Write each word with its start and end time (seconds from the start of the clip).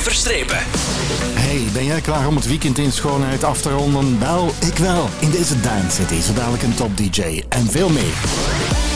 verstrepen. 0.00 0.58
Hey, 1.34 1.62
ben 1.72 1.84
jij 1.84 2.00
klaar 2.00 2.26
om 2.26 2.36
het 2.36 2.46
weekend 2.46 2.78
in 2.78 2.92
schoonheid 2.92 3.44
af 3.44 3.60
te 3.60 3.70
ronden? 3.70 4.20
Wel, 4.20 4.50
ik 4.60 4.76
wel. 4.76 5.08
In 5.20 5.30
deze 5.30 5.60
Dance 5.60 6.02
City 6.02 6.20
zo 6.20 6.32
dadelijk 6.32 6.62
een 6.62 6.74
top 6.74 6.96
DJ 6.96 7.42
en 7.48 7.70
veel 7.70 7.88
meer. 7.88 8.91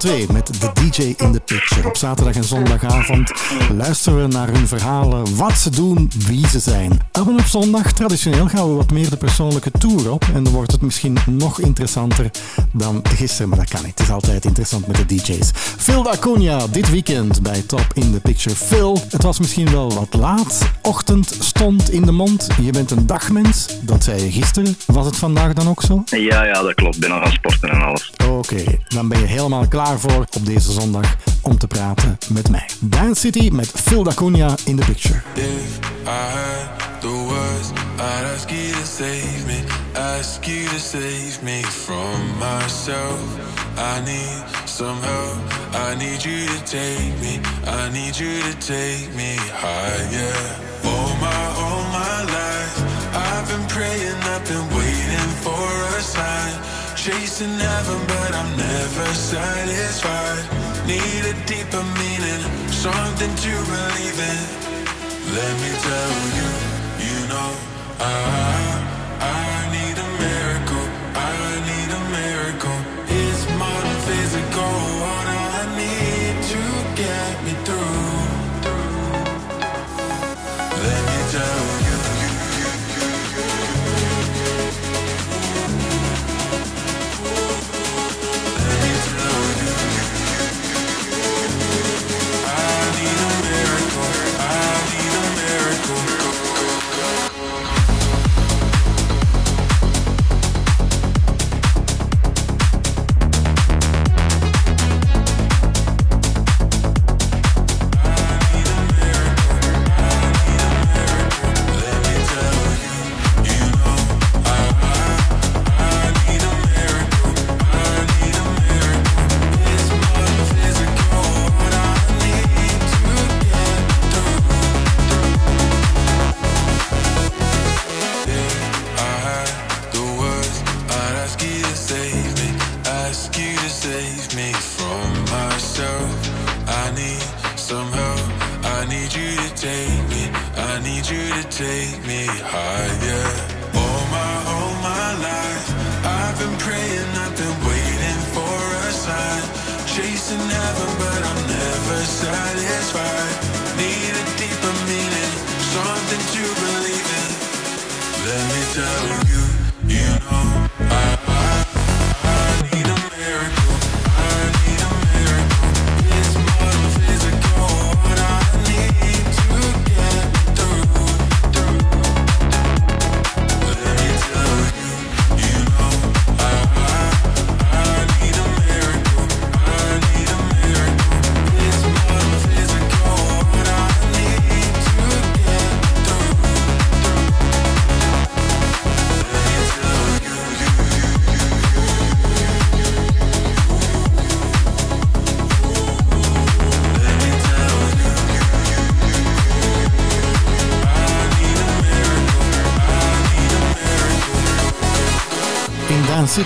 2 0.00 0.26
met 0.32 0.46
de 0.46 0.70
DJ 0.74 1.02
in 1.02 1.32
the 1.32 1.40
Picture. 1.44 1.88
Op 1.88 1.96
zaterdag 1.96 2.34
en 2.34 2.44
zondagavond 2.44 3.32
luisteren 3.76 4.22
we 4.22 4.32
naar 4.32 4.48
hun 4.48 4.66
verhalen, 4.66 5.36
wat 5.36 5.52
ze 5.52 5.70
doen, 5.70 6.10
wie 6.26 6.48
ze 6.48 6.58
zijn. 6.58 6.98
En 7.12 7.22
op 7.22 7.46
zondag, 7.46 7.92
traditioneel, 7.92 8.48
gaan 8.48 8.68
we 8.68 8.74
wat 8.74 8.90
meer 8.90 9.10
de 9.10 9.16
persoonlijke 9.16 9.70
tour 9.70 10.10
op. 10.12 10.24
En 10.34 10.44
dan 10.44 10.52
wordt 10.52 10.72
het 10.72 10.80
misschien 10.80 11.16
nog 11.26 11.60
interessanter 11.60 12.30
dan 12.72 13.02
gisteren, 13.08 13.48
maar 13.48 13.58
dat 13.58 13.70
kan 13.70 13.80
niet. 13.84 13.98
Het 13.98 14.08
is 14.08 14.12
altijd 14.12 14.44
interessant 14.44 14.86
met 14.86 14.96
de 14.96 15.06
DJ's. 15.06 15.50
Phil 15.54 16.02
Dacunia, 16.02 16.66
dit 16.66 16.90
weekend 16.90 17.42
bij 17.42 17.62
Top 17.62 17.86
in 17.94 18.12
the 18.12 18.20
Picture. 18.20 18.56
Phil, 18.56 19.00
het 19.08 19.22
was 19.22 19.38
misschien 19.38 19.70
wel 19.70 19.94
wat 19.94 20.14
laat. 20.14 20.68
Ochtend 20.82 21.36
stond 21.38 21.90
in 21.90 22.02
de 22.02 22.12
mond. 22.12 22.48
Je 22.62 22.72
bent 22.72 22.90
een 22.90 23.06
dagmens, 23.06 23.66
dat 23.80 24.04
zei 24.04 24.22
je 24.22 24.32
gisteren. 24.32 24.76
Was 24.86 25.06
het 25.06 25.16
vandaag 25.16 25.52
dan 25.52 25.68
ook 25.68 25.82
zo? 25.82 26.02
Ja, 26.04 26.44
ja, 26.44 26.62
dat 26.62 26.74
klopt. 26.74 27.10
Al 27.10 27.20
gaan 27.20 27.32
sporten 27.32 27.68
en 27.68 27.82
alles. 27.82 28.09
Oké, 28.52 28.78
dan 28.88 29.08
ben 29.08 29.18
je 29.18 29.26
helemaal 29.26 29.68
klaar 29.68 29.98
voor 29.98 30.26
op 30.30 30.46
deze 30.46 30.72
zondag 30.72 31.16
om 31.42 31.58
te 31.58 31.66
praten 31.66 32.18
met 32.28 32.50
mij. 32.50 32.68
Dance 32.80 33.20
City 33.20 33.48
met 33.52 33.72
Phil 33.74 34.02
Dacunia 34.02 34.54
in 34.64 34.76
the 34.76 34.84
picture. 34.84 35.22
If 35.34 35.78
I 36.06 36.08
had 36.08 37.00
the 37.00 37.08
words, 37.08 37.70
I'd 37.96 38.34
ask 38.34 38.50
you 38.50 38.72
to 38.72 38.84
save 38.84 39.46
me, 39.46 39.62
ask 40.18 40.44
you 40.44 40.64
to 40.68 40.78
save 40.78 41.42
me 41.42 41.62
from 41.62 42.38
myself. 42.38 43.20
I 43.76 44.00
need 44.04 44.44
some 44.64 44.98
help, 45.00 45.38
I 45.74 45.94
need 45.94 46.22
you 46.22 46.46
to 46.46 46.64
take 46.64 47.14
me, 47.20 47.40
I 47.66 47.90
need 47.92 48.16
you 48.16 48.40
to 48.42 48.54
take 48.58 49.14
me 49.14 49.36
higher. 49.52 50.36
All 50.84 51.14
my, 51.20 51.44
all 51.56 51.82
my 51.92 52.24
life, 52.24 52.76
I've 53.14 53.48
been 53.48 53.66
praying, 53.68 54.20
I've 54.34 54.39
Chasing 57.00 57.58
heaven, 57.58 58.06
but 58.08 58.34
I'm 58.34 58.56
never 58.58 59.06
satisfied. 59.14 60.44
Need 60.86 61.24
a 61.24 61.46
deeper 61.46 61.82
meaning, 61.96 62.42
something 62.68 63.34
to 63.36 63.52
believe 63.72 64.20
in. 64.20 64.38
Let 65.34 65.54
me 65.62 65.70
tell 65.80 66.12
you, 66.36 66.44
you 66.44 66.69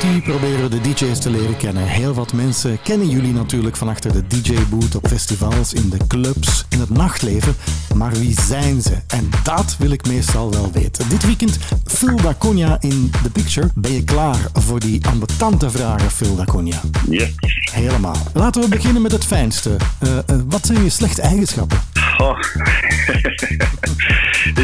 City 0.00 0.20
proberen 0.20 0.60
we 0.60 0.68
de 0.68 0.80
DJ's 0.80 1.18
te 1.18 1.30
leren 1.30 1.56
kennen. 1.56 1.86
Heel 1.86 2.14
wat 2.14 2.32
mensen 2.32 2.82
kennen 2.82 3.08
jullie 3.08 3.32
natuurlijk 3.32 3.76
van 3.76 3.88
achter 3.88 4.12
de 4.12 4.26
DJ-boot 4.26 4.94
op 4.94 5.08
festivals, 5.08 5.72
in 5.72 5.90
de 5.90 5.96
clubs, 6.08 6.64
in 6.68 6.80
het 6.80 6.90
nachtleven. 6.90 7.54
Maar 7.94 8.12
wie 8.12 8.40
zijn 8.40 8.82
ze? 8.82 8.92
En 9.06 9.30
dat 9.42 9.76
wil 9.78 9.90
ik 9.90 10.06
meestal 10.06 10.50
wel 10.50 10.72
weten. 10.72 11.08
Dit 11.08 11.24
weekend 11.24 11.58
Phil 11.84 12.16
Daconia 12.16 12.76
in 12.80 13.10
The 13.22 13.30
Picture. 13.30 13.70
Ben 13.74 13.92
je 13.92 14.04
klaar 14.04 14.38
voor 14.52 14.80
die 14.80 15.06
ambetante 15.06 15.70
vragen, 15.70 16.10
Phil 16.10 16.36
Daconia? 16.36 16.80
Yes. 17.10 17.30
Helemaal. 17.72 18.16
Laten 18.32 18.62
we 18.62 18.68
beginnen 18.68 19.02
met 19.02 19.12
het 19.12 19.24
fijnste. 19.24 19.76
Uh, 20.02 20.10
uh, 20.10 20.40
wat 20.46 20.66
zijn 20.66 20.84
je 20.84 20.90
slechte 20.90 21.22
eigenschappen? 21.22 21.78
Oh. 22.18 22.38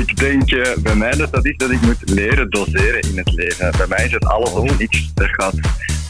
ik 0.00 0.16
denk, 0.16 0.50
uh, 0.50 0.62
bij 0.78 0.94
mij 0.94 1.10
dat 1.10 1.32
dat 1.32 1.46
is 1.46 1.56
dat 1.56 1.70
ik 1.70 1.80
moet 1.80 2.10
leren 2.10 2.50
doseren 2.50 3.00
in 3.00 3.18
het 3.18 3.32
leven. 3.34 3.72
Bij 3.76 3.86
mij 3.86 4.04
is 4.04 4.12
het 4.12 4.24
alles 4.24 4.50
of 4.50 4.78
niks. 4.78 5.10
Dat 5.14 5.28
gaat 5.30 5.54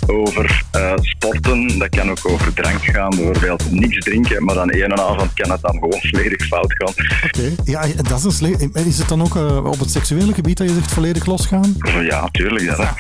over 0.07 0.65
uh, 0.77 0.93
sporten, 1.01 1.79
dat 1.79 1.89
kan 1.89 2.11
ook 2.11 2.29
over 2.29 2.55
drank 2.55 2.85
gaan, 2.85 3.11
bijvoorbeeld 3.11 3.71
niks 3.71 3.99
drinken, 3.99 4.45
maar 4.45 4.55
dan 4.55 4.71
één 4.71 4.99
avond 4.99 5.35
kan 5.35 5.51
het 5.51 5.61
dan 5.61 5.73
gewoon 5.73 6.01
volledig 6.01 6.47
fout 6.47 6.75
gaan. 6.77 6.89
Oké, 7.25 7.53
okay. 7.53 7.57
ja, 7.65 8.03
dat 8.03 8.19
is 8.19 8.25
een 8.25 8.33
sle- 8.33 8.69
Is 8.87 8.99
het 8.99 9.09
dan 9.09 9.23
ook 9.23 9.35
uh, 9.37 9.65
op 9.65 9.79
het 9.79 9.91
seksuele 9.91 10.35
gebied 10.35 10.57
dat 10.57 10.69
je 10.69 10.75
zegt 10.75 10.93
volledig 10.93 11.27
losgaan? 11.27 11.77
Ja, 12.03 12.29
tuurlijk. 12.31 12.65
Ja. 12.65 12.95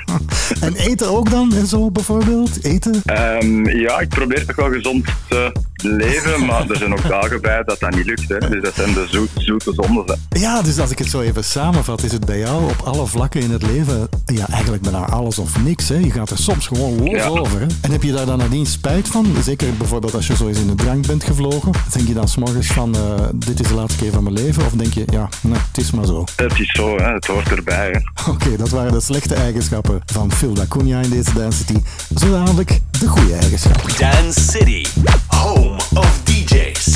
en 0.66 0.74
eten 0.74 1.08
ook 1.08 1.30
dan, 1.30 1.54
en 1.54 1.66
zo 1.66 1.90
bijvoorbeeld? 1.90 2.64
Eten? 2.64 3.02
Um, 3.42 3.68
ja, 3.68 4.00
ik 4.00 4.08
probeer 4.08 4.46
toch 4.46 4.56
wel 4.56 4.70
gezond 4.70 5.06
te 5.28 5.52
leven, 5.76 6.46
maar 6.46 6.70
er 6.70 6.76
zijn 6.76 6.92
ook 6.92 7.08
dagen 7.08 7.40
bij 7.40 7.62
dat 7.62 7.80
dat 7.80 7.94
niet 7.94 8.06
lukt. 8.06 8.28
Hè. 8.28 8.38
Dus 8.38 8.62
dat 8.62 8.74
zijn 8.74 8.94
de 8.94 9.06
zoet, 9.10 9.30
zoete 9.34 9.72
zonden. 9.74 10.23
Ja, 10.34 10.62
dus 10.62 10.78
als 10.78 10.90
ik 10.90 10.98
het 10.98 11.10
zo 11.10 11.20
even 11.20 11.44
samenvat, 11.44 12.02
is 12.02 12.12
het 12.12 12.24
bij 12.24 12.38
jou 12.38 12.70
op 12.70 12.80
alle 12.84 13.06
vlakken 13.06 13.40
in 13.40 13.50
het 13.50 13.62
leven, 13.62 14.08
ja, 14.26 14.48
eigenlijk 14.48 14.82
bijna 14.82 15.06
alles 15.06 15.38
of 15.38 15.62
niks. 15.62 15.88
Hè. 15.88 15.94
Je 15.94 16.10
gaat 16.10 16.30
er 16.30 16.38
soms 16.38 16.66
gewoon 16.66 16.98
los 16.98 17.10
ja. 17.10 17.26
over. 17.26 17.60
Hè. 17.60 17.66
En 17.80 17.90
heb 17.90 18.02
je 18.02 18.12
daar 18.12 18.26
dan 18.26 18.38
nadien 18.38 18.66
spijt 18.66 19.08
van? 19.08 19.26
Zeker 19.44 19.74
bijvoorbeeld 19.76 20.14
als 20.14 20.26
je 20.26 20.36
zo 20.36 20.48
eens 20.48 20.58
in 20.58 20.66
de 20.66 20.74
drank 20.74 21.06
bent 21.06 21.24
gevlogen. 21.24 21.72
Denk 21.92 22.08
je 22.08 22.14
dan 22.14 22.28
s'morgens 22.28 22.66
van, 22.66 22.96
uh, 22.96 23.02
dit 23.34 23.60
is 23.60 23.68
de 23.68 23.74
laatste 23.74 24.02
keer 24.02 24.12
van 24.12 24.22
mijn 24.22 24.34
leven? 24.34 24.64
Of 24.66 24.72
denk 24.72 24.94
je, 24.94 25.04
ja, 25.12 25.28
nee, 25.40 25.58
het 25.72 25.78
is 25.78 25.90
maar 25.90 26.06
zo? 26.06 26.24
Het 26.36 26.60
is 26.60 26.70
zo, 26.72 26.96
hè. 26.96 27.12
het 27.12 27.26
hoort 27.26 27.48
erbij. 27.48 27.90
Oké, 28.20 28.30
okay, 28.30 28.56
dat 28.56 28.68
waren 28.68 28.92
de 28.92 29.00
slechte 29.00 29.34
eigenschappen 29.34 30.00
van 30.06 30.32
Phil 30.32 30.54
Dacunia 30.54 31.00
in 31.00 31.10
deze 31.10 31.32
Dance 31.34 31.58
City. 31.58 31.80
Zo 32.16 32.30
dadelijk 32.30 32.80
de 33.00 33.08
goede 33.08 33.34
eigenschappen. 33.34 33.90
Dance 33.98 34.40
City, 34.40 34.84
home 35.26 35.76
of 35.94 36.20
DJs. 36.24 36.94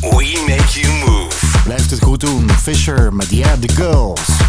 We 0.00 0.44
make 0.46 0.80
you 0.80 0.92
move. 1.06 1.23
Blijft 1.64 1.90
het 1.90 2.02
goed 2.02 2.20
doen. 2.20 2.50
Fisher 2.50 3.14
met 3.14 3.30
Yeah, 3.30 3.58
The 3.60 3.74
Girls. 3.74 4.42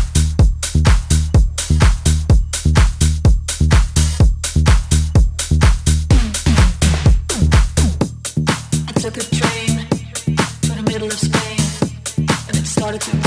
took 9.11 9.17
a 9.17 9.35
train 9.35 9.87
to 10.61 10.73
the 10.73 10.81
middle 10.83 11.07
of 11.07 11.13
Spain 11.13 11.59
and 12.47 12.57
it 12.57 12.65
started 12.65 13.01
to 13.01 13.24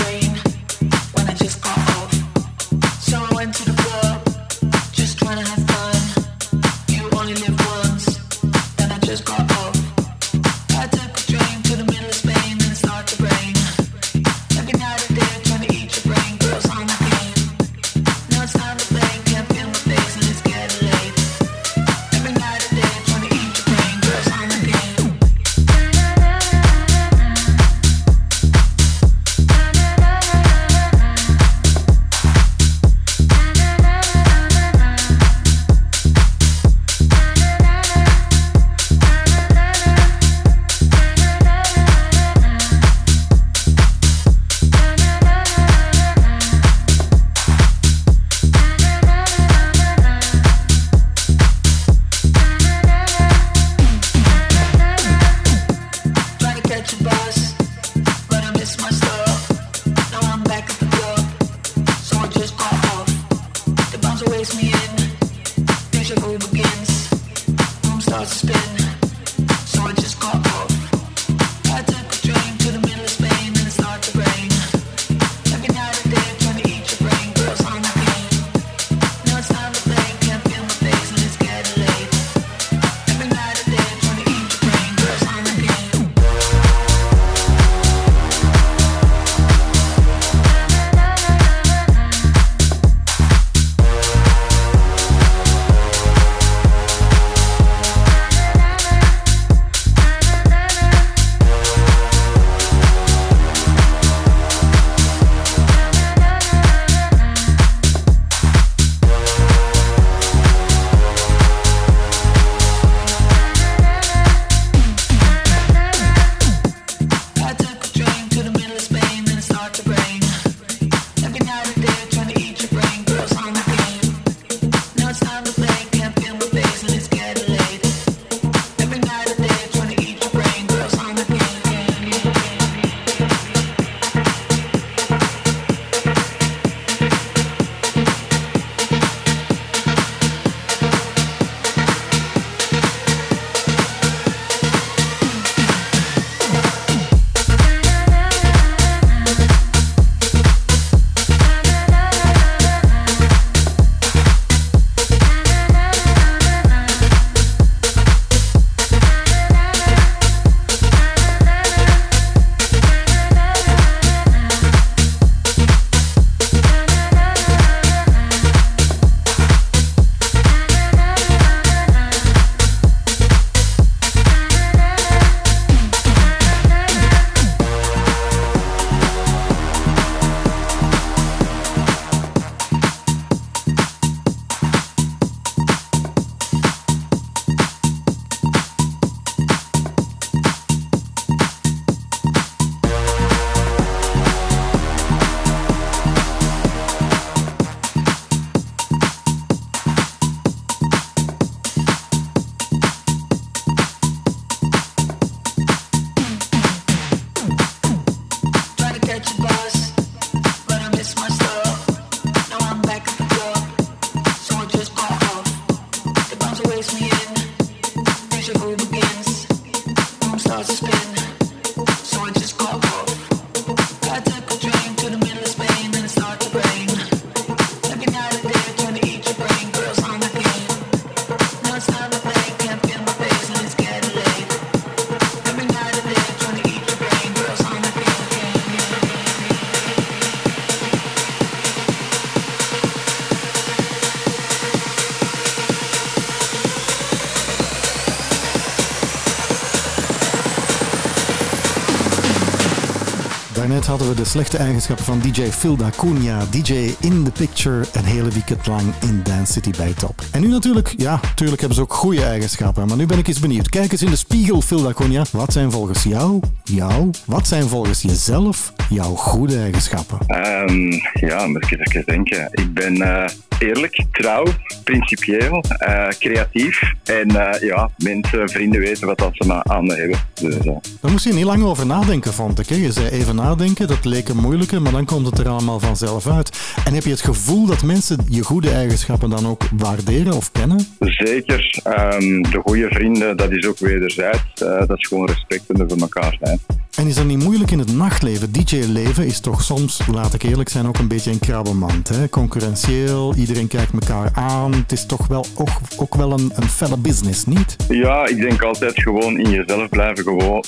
hadden 253.88 254.08
we 254.08 254.14
de 254.14 254.24
slechte 254.24 254.56
eigenschappen 254.56 255.04
van 255.04 255.20
DJ 255.20 255.42
Phil 255.42 255.76
Cunha, 255.96 256.44
DJ 256.50 256.72
in 257.00 257.24
the 257.24 257.30
picture, 257.30 257.84
een 257.92 258.04
hele 258.04 258.28
weekend 258.30 258.66
lang 258.66 258.82
in 259.00 259.20
Dance 259.22 259.52
City 259.52 259.70
bij 259.76 259.92
Top. 259.92 260.22
En 260.32 260.40
nu 260.40 260.48
natuurlijk, 260.48 260.94
ja, 260.96 261.20
natuurlijk 261.22 261.60
hebben 261.60 261.76
ze 261.76 261.82
ook 261.82 261.92
goede 261.92 262.24
eigenschappen, 262.24 262.86
maar 262.86 262.96
nu 262.96 263.06
ben 263.06 263.18
ik 263.18 263.28
eens 263.28 263.40
benieuwd. 263.40 263.68
Kijk 263.68 263.92
eens 263.92 264.02
in 264.02 264.10
de 264.10 264.16
spiegel, 264.16 264.60
Phil 264.60 264.92
Cunha. 264.92 265.24
Wat 265.32 265.52
zijn 265.52 265.70
volgens 265.70 266.02
jou, 266.02 266.40
jou, 266.64 267.10
wat 267.24 267.46
zijn 267.46 267.62
volgens 267.68 268.02
jezelf 268.02 268.72
jouw 268.88 269.14
goede 269.14 269.58
eigenschappen? 269.58 270.18
Ehm, 270.26 270.92
ja, 271.12 271.46
moet 271.46 271.70
ik 271.70 271.86
even 271.86 272.04
denken. 272.06 272.48
Ik 272.50 272.74
ben 272.74 273.02
eh, 273.02 273.30
eerlijk, 273.58 274.04
trouw, 274.12 274.44
principieel, 274.88 275.64
eh, 275.78 276.08
creatief. 276.18 276.92
En 277.04 277.28
eh, 277.28 277.60
ja, 277.60 277.90
mensen, 277.96 278.48
vrienden 278.48 278.80
weten 278.80 279.06
wat 279.06 279.18
dat 279.18 279.30
ze 279.32 279.62
aan 279.64 279.90
hebben. 279.90 280.18
Dus, 280.34 280.56
eh, 280.58 280.76
Daar 281.00 281.10
moest 281.10 281.24
je 281.24 281.32
niet 281.32 281.44
lang 281.44 281.62
over 281.62 281.86
nadenken, 281.86 282.32
vond 282.32 282.58
ik. 282.58 282.68
Hè? 282.68 282.74
Je 282.74 282.92
zei 282.92 283.08
even 283.08 283.34
nadenken, 283.34 283.88
dat 283.88 284.04
leek 284.04 284.28
een 284.28 284.36
moeilijke, 284.36 284.80
maar 284.80 284.92
dan 284.92 285.04
komt 285.04 285.26
het 285.26 285.38
er 285.38 285.48
allemaal 285.48 285.80
vanzelf 285.80 286.26
uit. 286.26 286.74
En 286.84 286.94
heb 286.94 287.02
je 287.02 287.10
het 287.10 287.20
gevoel 287.20 287.66
dat 287.66 287.82
mensen 287.82 288.18
je 288.28 288.42
goede 288.42 288.70
eigenschappen 288.70 289.30
dan 289.30 289.46
ook 289.46 289.62
waarderen 289.76 290.32
of 290.32 290.52
kennen? 290.52 290.86
zeker, 290.98 291.80
ehm, 291.82 292.42
de 292.42 292.60
goede 292.64 292.88
vrienden, 292.88 293.36
dat 293.36 293.50
is 293.50 293.66
ook 293.66 293.78
wederzijds. 293.78 294.54
Dat 294.54 294.98
is 294.98 295.06
gewoon 295.06 295.26
respect 295.26 295.64
voor 295.66 295.98
elkaar 295.98 296.36
zijn. 296.40 296.60
En 296.98 297.06
is 297.06 297.14
dat 297.14 297.24
niet 297.24 297.42
moeilijk 297.42 297.70
in 297.70 297.78
het 297.78 297.94
nachtleven? 297.94 298.52
DJ-leven 298.52 299.26
is 299.26 299.40
toch 299.40 299.62
soms, 299.62 300.00
laat 300.12 300.34
ik 300.34 300.42
eerlijk 300.42 300.68
zijn, 300.68 300.86
ook 300.86 300.98
een 300.98 301.08
beetje 301.08 301.30
een 301.30 301.38
krabbenmand. 301.38 302.08
Hè? 302.08 302.28
Concurrentieel, 302.28 303.34
iedereen 303.34 303.68
kijkt 303.68 303.92
elkaar 303.92 304.30
aan. 304.34 304.72
Het 304.72 304.92
is 304.92 305.06
toch 305.06 305.26
wel 305.26 305.46
ook, 305.56 305.68
ook 305.96 306.14
wel 306.14 306.32
een, 306.32 306.52
een 306.54 306.68
felle 306.68 306.96
business, 306.96 307.46
niet? 307.46 307.76
Ja, 307.88 308.26
ik 308.26 308.40
denk 308.40 308.62
altijd 308.62 309.02
gewoon 309.02 309.38
in 309.38 309.50
jezelf 309.50 309.88
blijven 309.88 310.24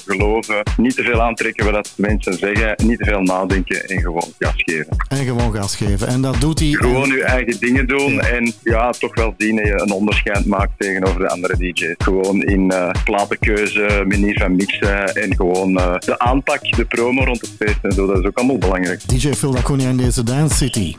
geloven. 0.07 0.63
Niet 0.77 0.97
te 0.97 1.03
veel 1.03 1.23
aantrekken 1.23 1.73
wat 1.73 1.93
mensen 1.97 2.35
zeggen. 2.35 2.75
Niet 2.87 2.99
te 2.99 3.05
veel 3.05 3.21
nadenken 3.21 3.89
en 3.89 4.01
gewoon 4.01 4.33
gas 4.39 4.55
geven. 4.57 4.97
En 5.09 5.25
gewoon 5.25 5.55
gas 5.55 5.77
geven. 5.77 6.09
En 6.09 6.21
dat 6.21 6.41
doet 6.41 6.59
hij. 6.59 6.69
Gewoon 6.69 7.09
je 7.09 7.25
eigen 7.25 7.61
dingen 7.61 7.87
doen 7.87 8.21
en 8.21 8.53
ja, 8.63 8.91
toch 8.91 9.15
wel 9.15 9.35
zien 9.39 9.57
dat 9.57 9.67
je 9.67 9.81
een 9.81 9.93
onderscheid 9.93 10.47
maakt 10.47 10.73
tegenover 10.77 11.21
de 11.21 11.29
andere 11.29 11.57
DJ's. 11.57 11.95
Gewoon 11.99 12.43
in 12.43 12.71
eh 12.71 12.91
platenkeuze, 13.05 14.05
manier 14.09 14.39
van 14.39 14.57
mixen 14.57 15.15
en 15.15 15.37
gewoon 15.37 15.79
eh, 15.79 15.95
aanpak, 16.21 16.77
de 16.77 16.85
promo 16.85 17.25
rond 17.25 17.41
het 17.41 17.51
feest 17.59 17.79
en 17.83 17.93
zo. 17.93 18.07
Dat 18.07 18.19
is 18.19 18.25
ook 18.25 18.39
allemaal 18.39 18.59
belangrijk. 18.59 19.09
DJ 19.09 19.33
Phil 19.33 19.51
Daconia 19.51 19.89
in 19.89 19.97
deze 19.97 20.23
Dance 20.23 20.57
City. 20.57 20.95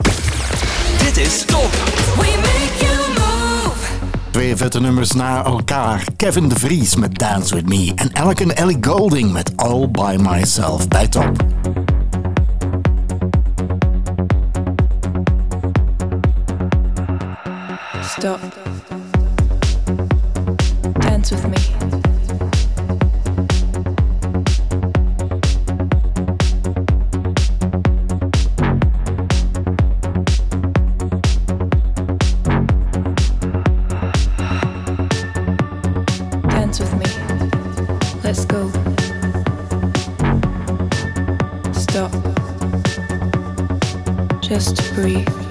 Dit 0.98 1.16
is 1.16 1.44
Top. 1.44 1.70
We 2.16 2.38
make 2.40 2.84
you 2.84 2.96
move. 3.08 3.86
Twee 4.30 4.56
vette 4.56 4.80
nummers 4.80 5.12
na 5.12 5.44
elkaar. 5.44 6.04
Kevin 6.16 6.48
de 6.48 6.58
Vries 6.58 6.96
met 6.96 7.18
Dance 7.18 7.54
With 7.54 7.68
Me. 7.68 7.92
En 7.94 8.12
Elke 8.12 8.42
en 8.42 8.56
Ellie 8.56 8.78
Golding 8.80 9.32
met 9.32 9.52
All 9.56 9.88
By 9.90 10.16
Myself 10.20 10.88
bij 10.88 11.08
Top. 11.08 11.36
Stop. 18.02 18.61
Go. 38.46 38.70
Stop. 41.72 42.12
Just 44.40 44.94
breathe. 44.94 45.41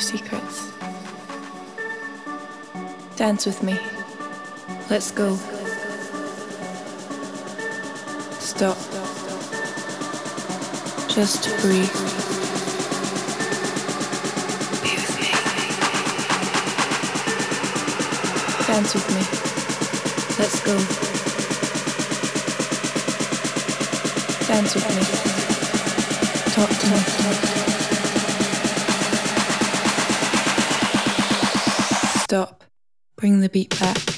Secrets. 0.00 0.72
Dance 3.16 3.46
with 3.46 3.62
me. 3.62 3.78
Let's 4.88 5.10
go. 5.10 5.36
Stop. 8.38 8.78
Just 11.08 11.44
breathe. 11.60 11.90
Dance 18.66 18.94
with 18.94 19.08
me. 19.14 19.22
Let's 20.38 20.60
go. 20.64 20.76
Dance 24.46 24.74
with 24.74 24.88
me. 24.96 25.02
Talk 26.54 26.70
to 26.70 27.46
me. 27.46 27.49
Stop. 32.30 32.62
Bring 33.16 33.40
the 33.40 33.48
beat 33.48 33.76
back. 33.80 34.09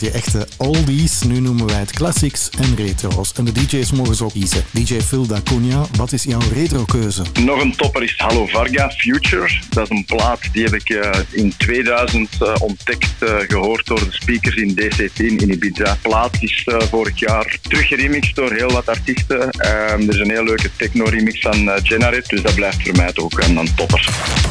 had 0.00 0.12
je 0.12 0.18
echte 0.18 0.46
oldies, 0.56 1.22
nu 1.22 1.40
noemen 1.40 1.66
wij 1.66 1.78
het 1.78 1.92
classics 1.92 2.50
en 2.50 2.76
retro's. 2.76 3.32
En 3.32 3.44
de 3.44 3.52
DJ's 3.52 3.92
mogen 3.92 4.14
zo 4.14 4.28
kiezen. 4.28 4.64
DJ 4.70 5.00
Phil 5.00 5.26
Daconia, 5.26 5.86
wat 5.96 6.12
is 6.12 6.22
jouw 6.22 6.40
retrokeuze? 6.52 7.22
Nog 7.40 7.62
een 7.62 7.76
topper 7.76 8.02
is 8.02 8.14
Hallo 8.16 8.46
Varga 8.46 8.90
Future. 8.90 9.50
Dat 9.68 9.90
is 9.90 9.96
een 9.96 10.04
plaat 10.04 10.40
die 10.52 10.64
heb 10.64 10.74
ik 10.74 10.90
eh, 10.90 11.20
in 11.30 11.54
2000 11.56 12.28
eh, 12.40 12.54
ontdekt, 12.58 13.22
eh, 13.22 13.34
gehoord 13.48 13.86
door 13.86 13.98
de 13.98 14.06
speakers 14.10 14.56
in 14.56 14.74
DC10 14.74 15.36
in 15.36 15.50
Ibiza. 15.50 15.98
Plaat 16.02 16.36
is 16.40 16.66
vorig 16.90 17.18
jaar 17.18 17.58
teruggeremixed 17.62 18.34
door 18.34 18.52
heel 18.52 18.70
wat 18.70 18.88
artiesten. 18.88 19.50
Ehm, 19.50 20.00
er 20.00 20.08
is 20.08 20.20
een 20.20 20.30
heel 20.30 20.44
leuke 20.44 20.70
techno-remix 20.76 21.40
van 21.40 21.70
Genaret, 21.82 22.28
dus 22.28 22.42
dat 22.42 22.54
blijft 22.54 22.82
voor 22.82 22.96
mij 22.96 23.10
ook 23.14 23.42
een, 23.42 23.56
een 23.56 23.74
topper. 23.74 24.08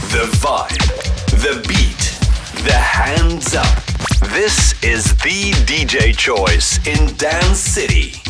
The 0.09 0.27
vibe, 0.31 0.93
the 1.41 1.61
beat, 1.67 2.17
the 2.65 2.73
hands 2.73 3.53
up. 3.53 3.84
This 4.35 4.73
is 4.83 5.15
the 5.23 5.53
DJ 5.65 6.13
choice 6.13 6.85
in 6.85 7.15
Dance 7.15 7.57
City. 7.57 8.24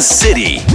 City, 0.00 0.65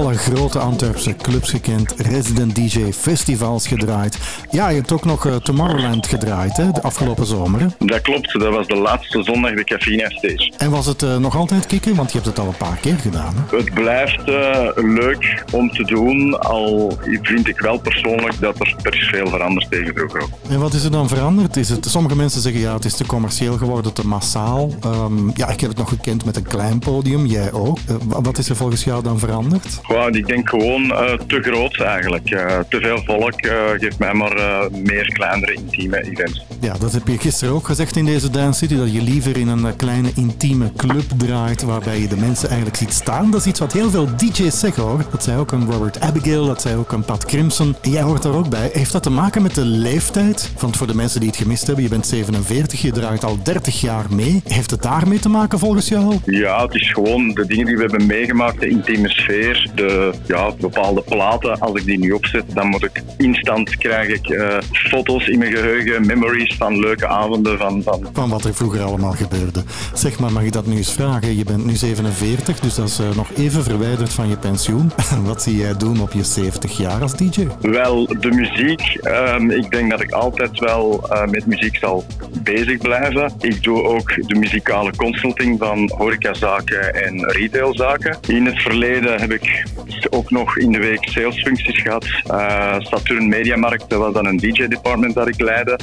alle 0.00 0.16
grote 0.16 0.58
Antwerpse 0.58 1.14
clubs 1.16 1.50
gekend, 1.50 1.94
resident 1.96 2.54
DJ, 2.54 2.92
festivals 2.92 3.66
gedraaid. 3.66 4.18
Ja, 4.50 4.68
je 4.68 4.76
hebt 4.76 4.92
ook 4.92 5.04
nog 5.04 5.26
eh, 5.26 5.34
Tomorrowland 5.36 6.06
gedraaid, 6.06 6.56
hè, 6.56 6.70
de 6.70 6.82
afgelopen 6.82 7.26
zomer. 7.26 7.60
hè? 7.60 7.66
Dat 7.86 8.00
klopt, 8.00 8.32
dat 8.40 8.52
was 8.54 8.66
de 8.66 8.76
laatste 8.76 9.22
zondag 9.22 9.54
de 9.54 9.64
Cafina 9.64 10.08
Stage. 10.10 10.52
En 10.58 10.70
was 10.70 10.86
het 10.86 11.02
eh, 11.02 11.16
nog 11.16 11.36
altijd 11.36 11.66
kicken? 11.66 11.94
Want 11.94 12.08
je 12.12 12.14
hebt 12.18 12.28
het 12.30 12.38
al 12.38 12.46
een 12.46 12.56
paar 12.56 12.78
keer 12.80 12.96
gedaan. 12.98 13.34
Hè? 13.50 13.56
Het 13.56 13.74
blijft 13.74 14.24
eh, 14.28 14.68
leuk 14.74 15.44
om 15.52 15.70
te 15.70 15.84
doen, 15.84 16.40
al 16.40 16.98
vind 17.22 17.48
ik 17.48 17.60
wel 17.60 17.78
persoonlijk 17.78 18.40
dat 18.40 18.60
er, 18.60 18.74
er 18.82 18.94
is 18.94 19.08
veel 19.08 19.26
veranderd 19.26 19.70
tegen 19.70 19.94
vroeger 19.96 20.22
ook. 20.22 20.28
En 20.48 20.60
wat 20.60 20.74
is 20.74 20.84
er 20.84 20.90
dan 20.90 21.08
veranderd? 21.08 21.56
Is 21.56 21.68
het, 21.68 21.86
sommige 21.86 22.16
mensen 22.16 22.40
zeggen 22.40 22.60
ja, 22.60 22.74
het 22.74 22.84
is 22.84 22.94
te 22.94 23.06
commercieel 23.06 23.56
geworden, 23.56 23.92
te 23.92 24.06
massaal. 24.06 24.70
Ehm, 24.80 25.28
ja, 25.34 25.48
ik 25.48 25.60
heb 25.60 25.68
het 25.70 25.78
nog 25.78 25.88
gekend 25.88 26.24
met 26.24 26.36
een 26.36 26.42
klein 26.46 26.78
podium, 26.78 27.26
jij 27.26 27.52
ook. 27.52 27.78
Wa- 28.04 28.20
wat 28.20 28.38
is 28.38 28.48
er 28.48 28.56
volgens 28.56 28.84
jou 28.84 29.02
dan 29.02 29.18
veranderd? 29.18 29.80
Gewoon, 29.90 30.14
ik 30.14 30.26
denk 30.26 30.48
gewoon 30.48 30.90
eh, 30.90 31.12
te 31.26 31.42
groot 31.42 31.80
eigenlijk. 31.80 32.30
Eh, 32.30 32.58
te 32.68 32.80
veel 32.80 33.02
volk 33.04 33.40
eh, 33.40 33.54
geeft 33.78 33.98
mij 33.98 34.14
maar 34.14 34.68
meer 34.72 35.12
kleinere, 35.12 35.54
intieme 35.54 36.02
events. 36.02 36.44
Ja, 36.60 36.72
dat 36.78 36.92
heb 36.92 37.06
je 37.06 37.18
gisteren 37.18 37.54
ook 37.54 37.66
gezegd 37.66 37.96
in 37.96 38.04
deze 38.04 38.30
Dance 38.30 38.58
City, 38.58 38.76
dat 38.76 38.92
je 38.92 39.02
liever 39.02 39.36
in 39.36 39.48
een 39.48 39.76
kleine 39.76 40.10
intieme 40.14 40.72
club 40.76 41.04
draait, 41.16 41.62
waarbij 41.62 42.00
je 42.00 42.08
de 42.08 42.16
mensen 42.16 42.48
eigenlijk 42.48 42.78
ziet 42.78 42.92
staan. 42.92 43.30
Dat 43.30 43.40
is 43.40 43.46
iets 43.46 43.60
wat 43.60 43.72
heel 43.72 43.90
veel 43.90 44.08
DJ's 44.16 44.58
zeggen 44.58 44.82
hoor. 44.82 45.04
Dat 45.10 45.22
zei 45.22 45.38
ook 45.38 45.52
een 45.52 45.70
Robert 45.70 46.00
Abigail, 46.00 46.46
dat 46.46 46.60
zei 46.60 46.76
ook 46.76 46.92
een 46.92 47.04
Pat 47.04 47.24
Crimson. 47.24 47.76
En 47.82 47.90
jij 47.90 48.02
hoort 48.02 48.22
daar 48.22 48.34
ook 48.34 48.48
bij. 48.48 48.70
Heeft 48.72 48.92
dat 48.92 49.02
te 49.02 49.10
maken 49.10 49.42
met 49.42 49.54
de 49.54 49.64
leeftijd? 49.64 50.52
Want 50.58 50.76
voor 50.76 50.86
de 50.86 50.94
mensen 50.94 51.20
die 51.20 51.28
het 51.28 51.38
gemist 51.38 51.66
hebben, 51.66 51.84
je 51.84 51.90
bent 51.90 52.06
47, 52.06 52.82
je 52.82 52.92
draait 52.92 53.24
al 53.24 53.42
30 53.42 53.80
jaar 53.80 54.04
mee. 54.10 54.42
Heeft 54.44 54.70
het 54.70 54.82
daarmee 54.82 55.18
te 55.18 55.28
maken 55.28 55.58
volgens 55.58 55.88
jou? 55.88 56.18
Ja, 56.24 56.62
het 56.62 56.74
is 56.74 56.92
gewoon 56.92 57.28
de 57.28 57.46
dingen 57.46 57.66
die 57.66 57.76
we 57.76 57.80
hebben 57.80 58.06
meegemaakt, 58.06 58.60
de 58.60 58.68
intieme 58.68 59.08
sfeer, 59.08 59.70
de 59.80 60.12
ja, 60.26 60.52
bepaalde 60.60 61.02
platen. 61.02 61.60
Als 61.60 61.78
ik 61.80 61.84
die 61.84 61.98
nu 61.98 62.12
opzet, 62.12 62.44
dan 62.54 62.66
moet 62.66 62.84
ik 62.84 63.02
instant 63.16 63.76
krijg 63.76 64.08
ik 64.08 64.28
eh, 64.28 64.58
foto's 64.72 65.26
in 65.28 65.38
mijn 65.38 65.52
geheugen, 65.52 66.06
memories 66.06 66.54
van 66.56 66.78
leuke 66.78 67.06
avonden. 67.06 67.58
Van, 67.58 67.82
van 67.82 68.08
Van 68.12 68.28
wat 68.30 68.44
er 68.44 68.54
vroeger 68.54 68.82
allemaal 68.82 69.12
gebeurde. 69.12 69.62
Zeg 69.94 70.18
maar, 70.18 70.32
mag 70.32 70.42
ik 70.42 70.52
dat 70.52 70.66
nu 70.66 70.76
eens 70.76 70.92
vragen? 70.92 71.36
Je 71.36 71.44
bent 71.44 71.64
nu 71.64 71.74
47, 71.74 72.60
dus 72.60 72.74
dat 72.74 72.88
is 72.88 72.98
eh, 72.98 73.06
nog 73.16 73.30
even 73.36 73.62
verwijderd 73.62 74.12
van 74.12 74.28
je 74.28 74.36
pensioen. 74.36 74.92
wat 75.24 75.42
zie 75.42 75.56
jij 75.56 75.76
doen 75.76 76.00
op 76.00 76.12
je 76.12 76.24
70 76.24 76.76
jaar 76.76 77.02
als 77.02 77.16
DJ? 77.16 77.46
Wel, 77.60 78.06
de 78.06 78.30
muziek. 78.30 78.80
ehm, 79.00 79.50
ik 79.50 79.70
denk 79.70 79.90
dat 79.90 80.00
ik 80.00 80.10
altijd 80.10 80.58
wel 80.58 81.08
eh, 81.08 81.26
met 81.26 81.46
muziek 81.46 81.76
zal 81.76 82.04
bezig 82.42 82.78
blijven. 82.78 83.32
Ik 83.40 83.62
doe 83.62 83.82
ook 83.82 84.28
de 84.28 84.34
muzikale 84.34 84.96
consulting 84.96 85.58
van 85.58 85.92
horecazaken 85.96 86.94
en 86.94 87.30
retailzaken. 87.30 88.18
In 88.28 88.46
het 88.46 88.62
verleden 88.62 89.20
heb 89.20 89.32
ik 89.32 89.64
ook 90.10 90.30
nog 90.30 90.56
in 90.58 90.72
de 90.72 90.78
week 90.78 91.08
salesfuncties 91.08 91.82
gehad. 91.82 92.04
Eh, 92.26 92.74
Saturn 92.78 93.28
Mediamarkt, 93.28 93.84
dat 93.90 93.98
was 93.98 94.12
dan 94.12 94.26
een 94.26 94.36
DJ-department 94.36 95.14
dat 95.14 95.28
ik 95.28 95.40
leidde. 95.40 95.78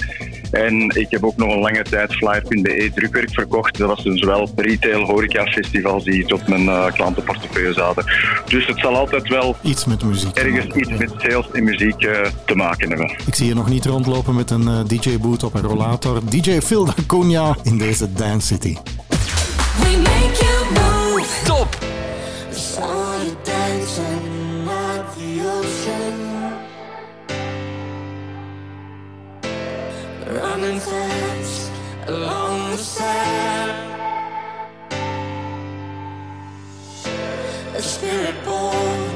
En 0.52 0.74
ik 0.96 1.08
heb 1.10 1.24
ook 1.24 1.38
nog 1.38 1.54
een 1.54 1.60
lange 1.60 1.82
tijd 1.84 2.14
Flyer.be 2.16 2.92
drukwerk 2.96 3.30
verkocht. 3.34 3.78
Dat 3.78 3.88
was 3.88 4.04
dus 4.04 4.24
wel 4.24 4.52
retail, 4.56 5.02
horeca, 5.06 5.46
festivals 5.46 6.04
die 6.04 6.20
iets 6.20 6.34
op 6.34 6.48
mijn 6.48 6.68
eh, 6.70 6.86
klantenportefeuille 6.94 7.74
zaten. 7.74 8.06
Dus 8.46 8.68
het 8.68 8.80
zal 8.80 8.96
altijd 8.96 9.28
wel 9.28 9.56
Iets 9.62 9.86
met 9.86 10.04
muziek. 10.04 10.36
ergens 10.38 10.66
maken. 10.66 10.80
iets 10.80 10.90
met 11.00 11.12
sales 11.18 11.48
en 11.54 11.64
muziek 11.64 12.02
eh, 12.04 12.20
te 12.46 12.56
maken 12.56 12.90
hebben. 12.90 13.12
Ik 13.28 13.36
zie 13.36 13.48
je 13.48 13.54
nog 13.56 13.70
niet 13.70 13.86
rondlopen 13.86 14.36
met 14.36 14.52
een 14.52 14.88
DJ-boot 14.88 15.44
op 15.44 15.54
een 15.54 15.62
rollator. 15.62 16.20
DJ 16.30 16.60
Phil 16.62 16.86
D'Acunha 16.86 17.56
in 17.64 17.78
deze 17.78 18.14
Dance 18.14 18.48
City. 18.48 18.76
We 19.80 19.98
make 20.04 20.46
you 20.46 20.87
running 30.58 30.80
fast 30.80 31.72
along 32.08 32.72
the 32.72 32.78
sand. 32.78 33.72
A 37.76 37.82
spirit 37.82 38.36
born 38.44 39.12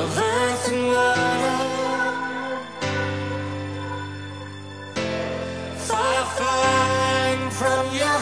of 0.00 0.18
earth 0.18 0.72
and 0.72 0.86
water, 0.94 1.58
fire 5.88 6.26
flying 6.36 7.50
from 7.50 7.84
your 8.00 8.15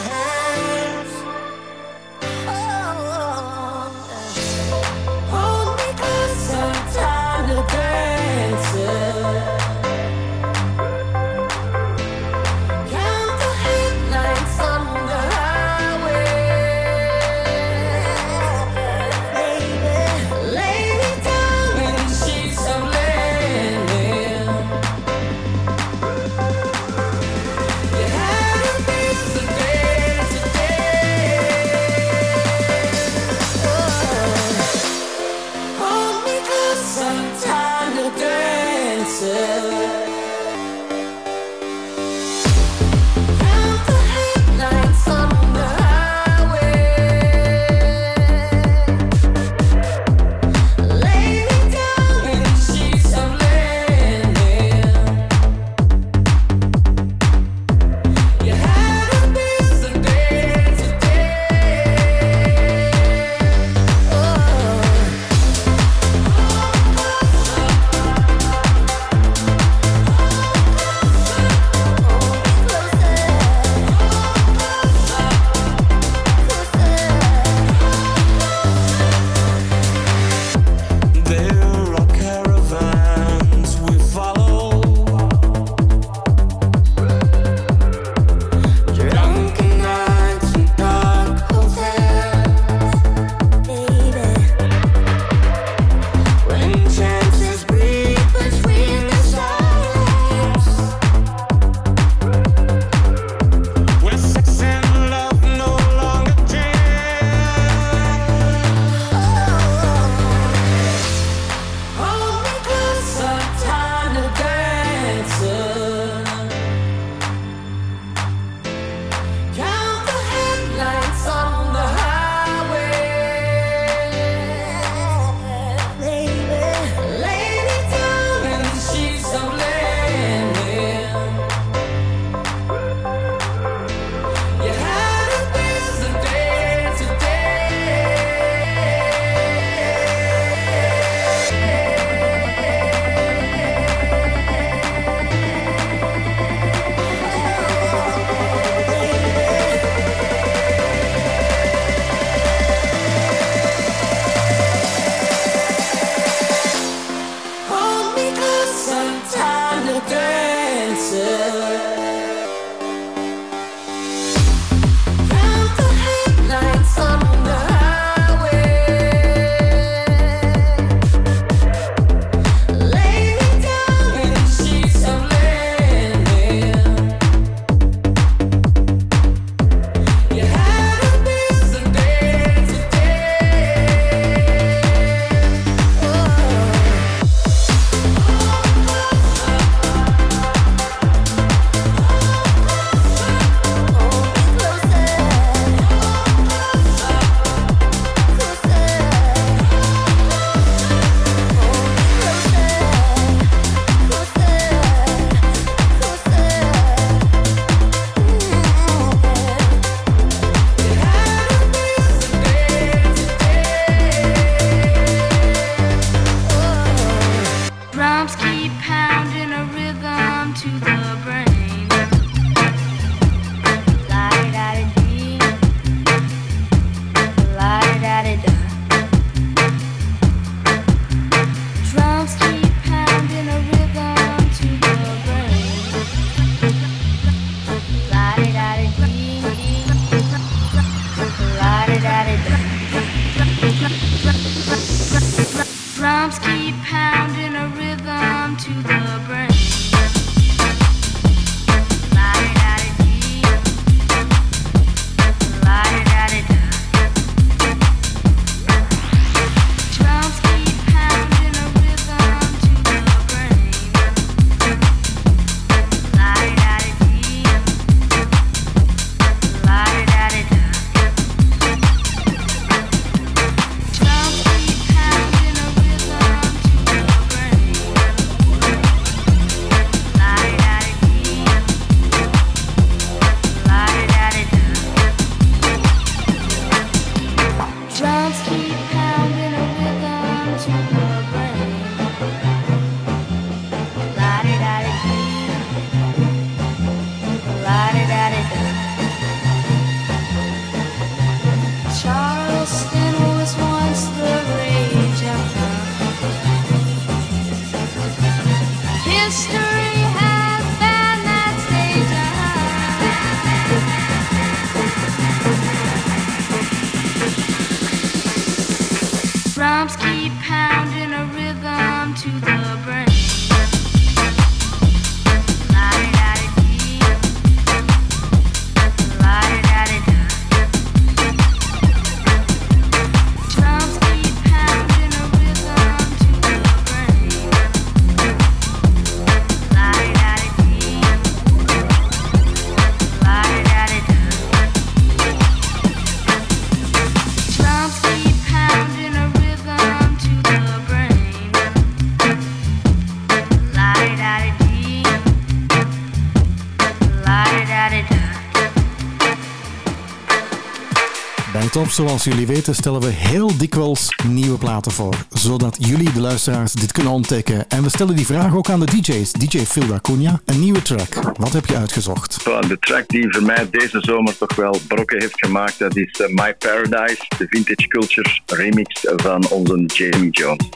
zoals 361.94 362.24
jullie 362.24 362.46
weten, 362.46 362.74
stellen 362.74 363.00
we 363.00 363.09
heel 363.09 363.57
dikwijls 363.57 364.14
nieuwe 364.28 364.59
platen 364.59 364.92
voor, 364.92 365.14
zodat 365.33 365.76
jullie, 365.78 366.12
de 366.12 366.20
luisteraars, 366.20 366.72
dit 366.72 366.92
kunnen 366.92 367.12
ontdekken. 367.12 367.68
En 367.68 367.83
we 367.83 367.88
stellen 367.88 368.16
die 368.16 368.26
vraag 368.26 368.54
ook 368.54 368.68
aan 368.68 368.80
de 368.80 368.87
DJ's. 368.87 369.33
DJ 369.33 369.59
Phil 369.59 369.94
Acuna, 369.94 370.40
een 370.44 370.61
nieuwe 370.61 370.83
track. 370.83 371.37
Wat 371.37 371.52
heb 371.52 371.66
je 371.66 371.76
uitgezocht? 371.76 372.44
De 372.44 372.76
track 372.80 373.09
die 373.09 373.33
voor 373.33 373.42
mij 373.42 373.68
deze 373.70 374.00
zomer 374.00 374.38
toch 374.38 374.54
wel 374.54 374.80
brokken 374.88 375.20
heeft 375.20 375.44
gemaakt, 375.44 375.78
dat 375.78 375.96
is 375.96 376.20
eh, 376.20 376.28
My 376.28 376.54
Paradise, 376.54 377.22
de 377.38 377.46
Vintage 377.48 377.88
Culture 377.88 378.40
remix 378.46 379.07
van 379.16 379.48
onze 379.48 379.85
Jamie 379.87 380.30
Jones. 380.30 380.68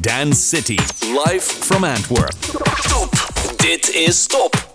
Dance 0.00 0.40
City, 0.40 0.78
live 1.00 1.54
from 1.60 1.84
Antwerp. 1.84 2.34
Top. 2.88 3.30
Dit 3.56 3.90
is 3.94 4.26
Top. 4.26 4.71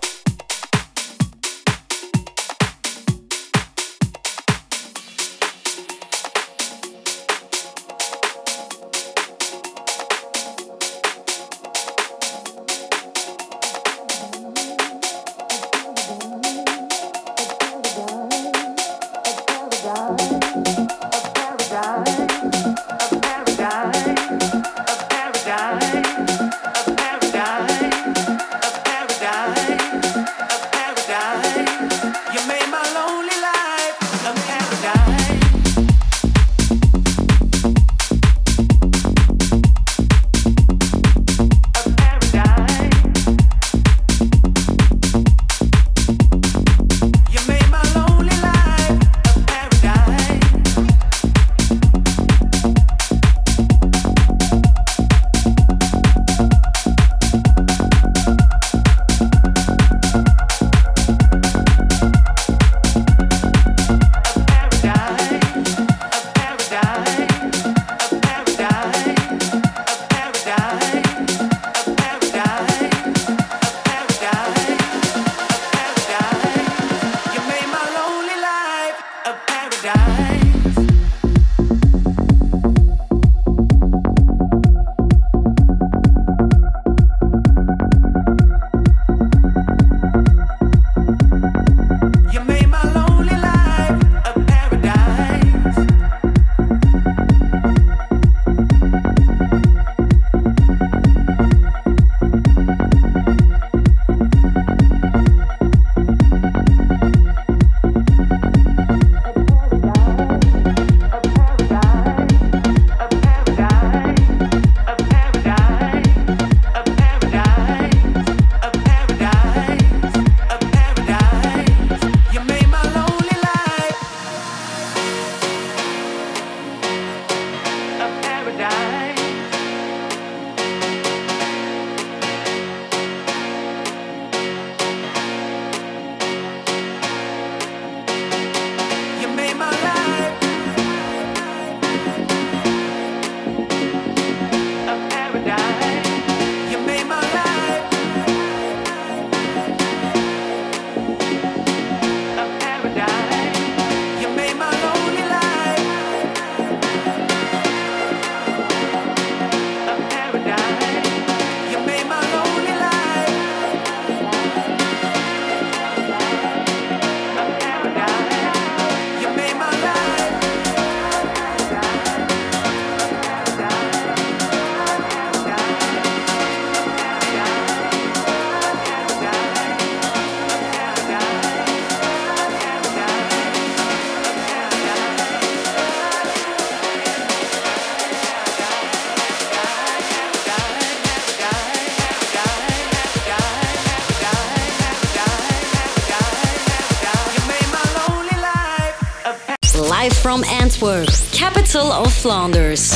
Antwerp, 200.80 201.10
capital 201.32 201.90
of 201.90 202.14
Flanders. 202.14 202.92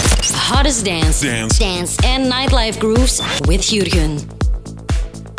Hottest 0.48 0.84
dance, 0.84 1.20
Dance. 1.20 1.58
dance 1.58 1.96
and 2.06 2.28
nightlife 2.28 2.78
grooves 2.78 3.20
with 3.48 3.68
Jurgen. 3.68 4.18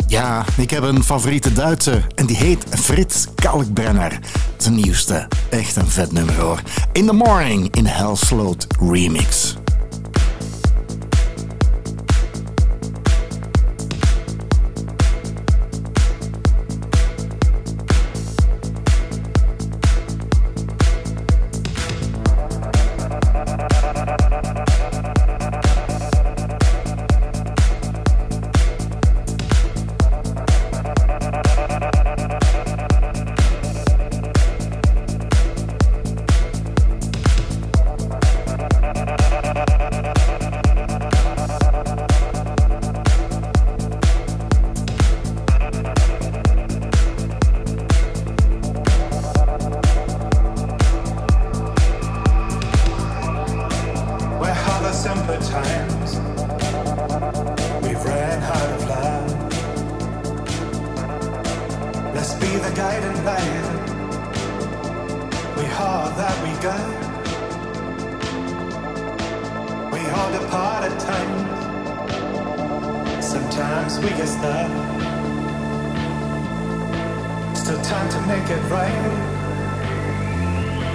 Ja, 0.06 0.44
ik 0.56 0.70
heb 0.70 0.82
een 0.82 1.04
favoriete 1.04 1.52
Duitse 1.52 2.02
en 2.14 2.26
die 2.26 2.36
heet 2.36 2.64
Frits 2.70 3.26
Kalkbrenner. 3.34 4.18
Zijn 4.56 4.74
nieuwste. 4.74 5.28
Echt 5.50 5.76
een 5.76 5.88
vet 5.88 6.12
nummer 6.12 6.34
hoor. 6.34 6.60
In 6.92 7.06
the 7.06 7.12
Morning 7.12 7.74
in 7.76 7.86
Hellsloot 7.86 8.66
Remix. 8.80 9.53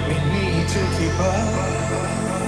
We 0.08 0.16
need 0.34 0.68
to 0.68 0.82
keep 0.98 1.20
up. 1.20 2.39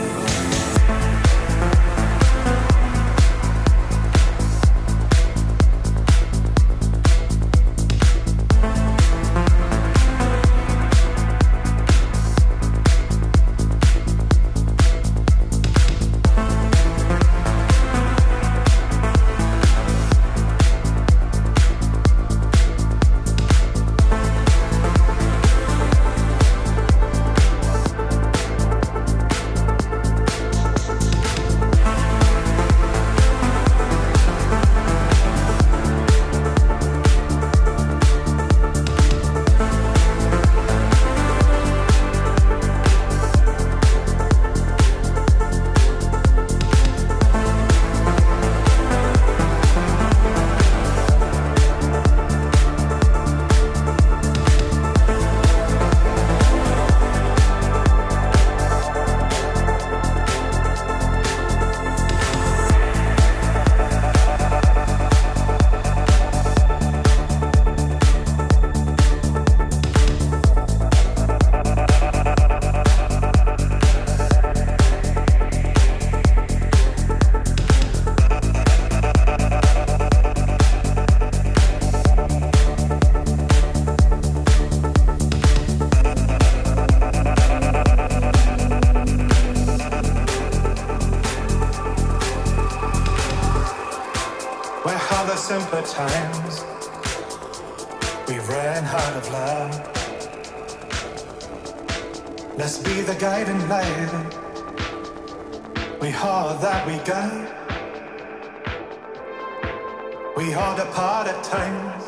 Times. 111.52 112.04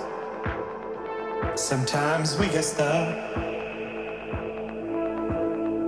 Sometimes 1.59 2.39
we 2.39 2.47
get 2.47 2.63
stuck. 2.63 3.09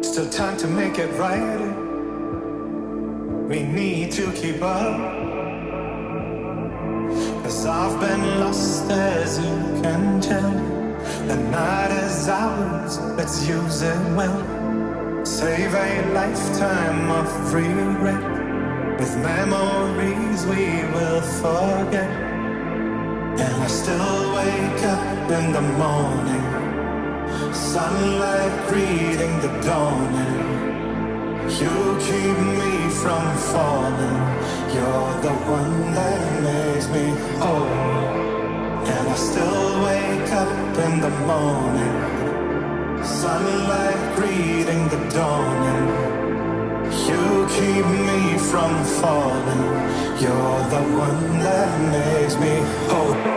Still 0.04 0.30
time 0.30 0.58
to 0.58 0.68
make 0.68 1.00
it 1.00 1.12
right. 1.18 1.62
We 3.48 3.64
need 3.64 4.12
to 4.14 4.30
keep 4.34 4.62
up. 4.62 4.98
Cause 7.44 7.66
I've 7.66 7.98
been 8.02 8.40
lost 8.42 8.92
as 8.92 9.40
you 9.40 9.56
can 9.82 10.20
tell. 10.20 10.52
The 11.30 11.38
night 11.38 11.92
is 11.92 12.28
ours, 12.28 13.00
let's 13.18 13.48
use 13.48 13.82
it 13.82 14.02
well. 14.18 14.40
Save 15.26 15.74
a 15.74 16.12
lifetime 16.14 17.10
of 17.22 17.54
regret. 17.54 18.24
With 19.00 19.16
memories 19.18 20.46
we 20.46 20.66
will 20.94 21.22
forget. 21.42 22.25
I 23.66 23.68
still 23.68 24.36
wake 24.36 24.84
up 24.86 25.32
in 25.38 25.52
the 25.52 25.66
morning. 25.82 26.46
Sunlight 27.52 28.54
greeting 28.70 29.40
the 29.42 29.52
dawning. 29.66 30.38
You 31.60 31.76
keep 32.08 32.38
me 32.62 32.74
from 33.02 33.26
falling. 33.52 34.22
You're 34.76 35.14
the 35.28 35.36
one 35.60 35.78
that 35.98 36.22
makes 36.48 36.88
me 36.90 37.06
whole. 37.42 37.66
And 38.94 39.10
I 39.10 39.16
still 39.16 39.84
wake 39.88 40.32
up 40.44 40.78
in 40.86 40.94
the 41.02 41.14
morning. 41.32 41.96
Sunlight 43.04 44.02
greeting 44.16 44.84
the 44.94 45.02
dawning. 45.18 45.88
You 47.08 47.24
keep 47.58 47.86
me 48.10 48.38
from 48.38 48.74
falling. 49.02 49.64
You're 50.22 50.62
the 50.76 50.84
one 51.06 51.40
that 51.40 51.72
makes 51.96 52.36
me 52.38 52.54
whole. 52.92 53.35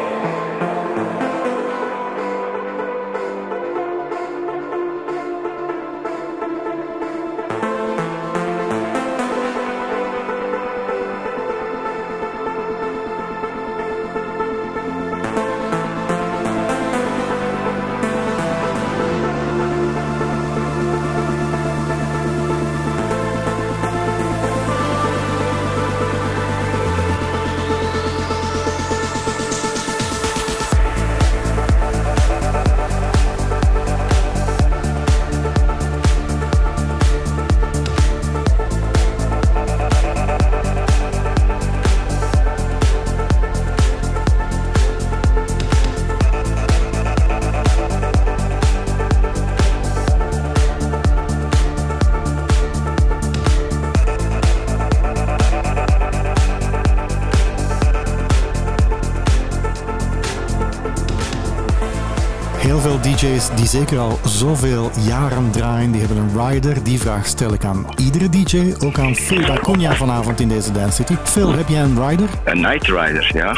Die 63.55 63.67
zeker 63.67 63.99
al 63.99 64.19
zoveel 64.25 64.91
jaren 65.01 65.51
draaien, 65.51 65.91
die 65.93 66.01
hebben 66.01 66.19
een 66.19 66.49
rider. 66.51 66.83
Die 66.83 66.99
vraag 67.01 67.27
stel 67.27 67.53
ik 67.53 67.65
aan 67.65 67.87
iedere 67.97 68.29
DJ, 68.29 68.75
ook 68.85 68.99
aan 68.99 69.15
Phil 69.15 69.47
Daconia 69.47 69.95
vanavond 69.95 70.41
in 70.41 70.49
deze 70.49 70.73
Dance 70.73 70.93
City. 70.93 71.15
Phil, 71.25 71.53
heb 71.55 71.69
jij 71.69 71.81
een 71.81 72.09
rider? 72.09 72.29
Een 72.45 72.61
night 72.61 72.87
rider, 72.87 73.31
ja. 73.35 73.53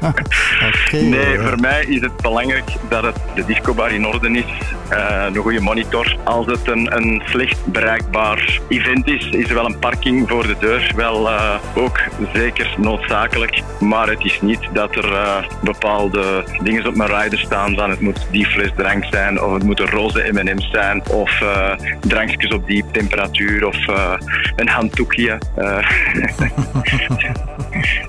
Oké. 0.86 0.96
Nee, 0.96 1.36
eh, 1.36 1.46
voor 1.48 1.60
mij 1.60 1.84
is 1.84 2.00
het 2.00 2.16
belangrijk 2.16 2.70
dat 2.88 3.02
het 3.02 3.16
de 3.34 3.44
discobar 3.44 3.92
in 3.92 4.06
orde 4.06 4.30
is. 4.30 4.44
eh, 4.88 5.24
een 5.32 5.36
goede 5.36 5.60
monitor. 5.60 6.16
Als 6.24 6.46
het 6.46 6.68
een, 6.68 6.96
een 6.96 7.22
slecht 7.24 7.66
bereikbaar 7.66 8.60
event 8.68 9.06
is, 9.06 9.28
is 9.28 9.48
er 9.48 9.54
wel 9.54 9.64
een 9.64 9.78
parking 9.78 10.28
voor 10.28 10.46
de 10.46 10.56
deur. 10.60 10.92
Wel 10.96 11.28
eh, 11.28 11.54
ook 11.74 12.00
zeker 12.32 12.74
noodzakelijk. 12.78 13.62
Maar 13.80 14.08
het 14.08 14.24
is 14.24 14.40
niet 14.40 14.60
dat 14.72 14.96
er 14.96 15.12
eh, 15.12 15.36
bepaalde 15.62 16.44
dingen 16.62 16.86
op 16.86 16.94
mijn 16.94 17.22
rider 17.22 17.38
staan 17.38 17.74
van 17.74 17.90
het 17.90 18.00
moet 18.00 18.26
die 18.30 18.46
fles 18.46 18.70
drank 18.76 19.04
zijn 19.10 19.42
of 19.42 19.52
het 19.52 19.62
moeten 19.62 19.90
roze 19.90 20.28
M&M's 20.32 20.70
zijn 20.70 21.02
of 21.10 21.40
eh, 21.40 21.72
drankjes 22.00 22.52
op 22.52 22.66
die 22.66 22.84
temperatuur 22.92 23.66
of 23.66 23.76
een 24.56 24.68
handdoekje. 24.68 25.38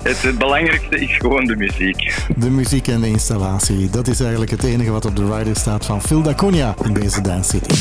Het, 0.02 0.22
het 0.22 0.38
belangrijkste 0.38 1.00
is 1.00 1.16
gewoon 1.16 1.44
de 1.44 1.56
muziek. 1.56 2.14
De 2.36 2.50
muziek 2.50 2.88
en 2.88 3.00
de 3.00 3.08
installatie, 3.08 3.90
dat 3.90 4.08
is 4.08 4.20
eigenlijk 4.20 4.50
het 4.50 4.64
enige 4.64 4.90
wat 4.90 5.04
op 5.04 5.16
de 5.16 5.36
rider 5.36 5.56
staat 5.56 5.86
van 5.86 6.02
Phil 6.02 6.22
Daconia 6.22 6.74
in 6.82 6.92
deze 6.92 7.20
Dance 7.20 7.50
City. 7.50 7.74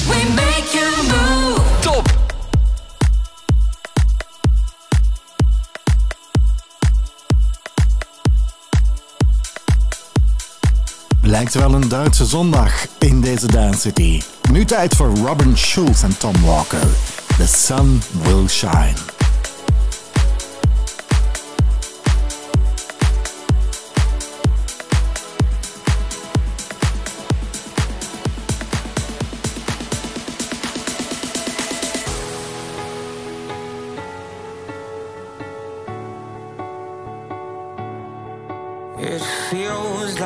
Lijkt 11.32 11.54
wel 11.54 11.74
een 11.74 11.90
Duitse 11.90 12.26
zondag 12.26 12.88
in 13.00 13.22
deze 13.22 13.48
Dance 13.48 13.80
City. 13.80 14.22
Nu 14.52 14.66
tijd 14.66 14.96
voor 14.96 15.18
Robin 15.18 15.58
Schulz 15.58 16.04
en 16.04 16.18
Tom 16.18 16.34
Walker. 16.46 16.88
The 17.38 17.48
sun 17.48 18.02
will 18.24 18.48
shine. 18.48 19.21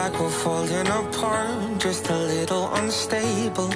Like 0.05 0.19
we're 0.19 0.29
falling 0.29 0.87
apart, 0.87 1.79
just 1.79 2.09
a 2.09 2.17
little 2.33 2.71
unstable. 2.75 3.69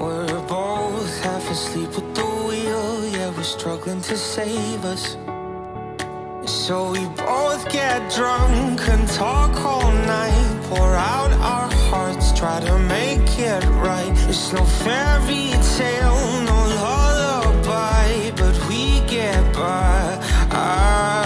We're 0.00 0.44
both 0.48 1.14
half 1.22 1.50
asleep 1.50 1.90
with 1.90 2.14
the 2.14 2.30
wheel, 2.46 3.06
yeah, 3.08 3.28
we're 3.36 3.42
struggling 3.42 4.00
to 4.02 4.16
save 4.16 4.82
us. 4.86 5.18
So 6.46 6.92
we 6.92 7.04
both 7.28 7.70
get 7.70 7.98
drunk 8.14 8.80
and 8.88 9.06
talk 9.08 9.54
all 9.56 9.92
night, 9.92 10.60
pour 10.68 10.94
out 11.12 11.32
our 11.32 11.70
hearts, 11.90 12.32
try 12.32 12.60
to 12.60 12.78
make 12.78 13.28
it 13.38 13.64
right. 13.88 14.14
It's 14.30 14.54
no 14.54 14.64
fairy 14.64 15.50
tale, 15.76 16.22
no 16.50 16.58
lullaby, 16.82 18.30
but 18.40 18.56
we 18.68 19.00
get 19.06 19.42
by. 19.52 20.18
I, 20.50 21.25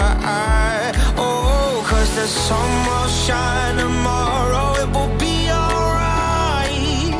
the 2.21 2.27
sun 2.27 2.71
will 2.85 3.07
shine 3.07 3.77
tomorrow, 3.77 4.67
it 4.83 4.89
will 4.95 5.13
be 5.17 5.49
alright. 5.49 7.13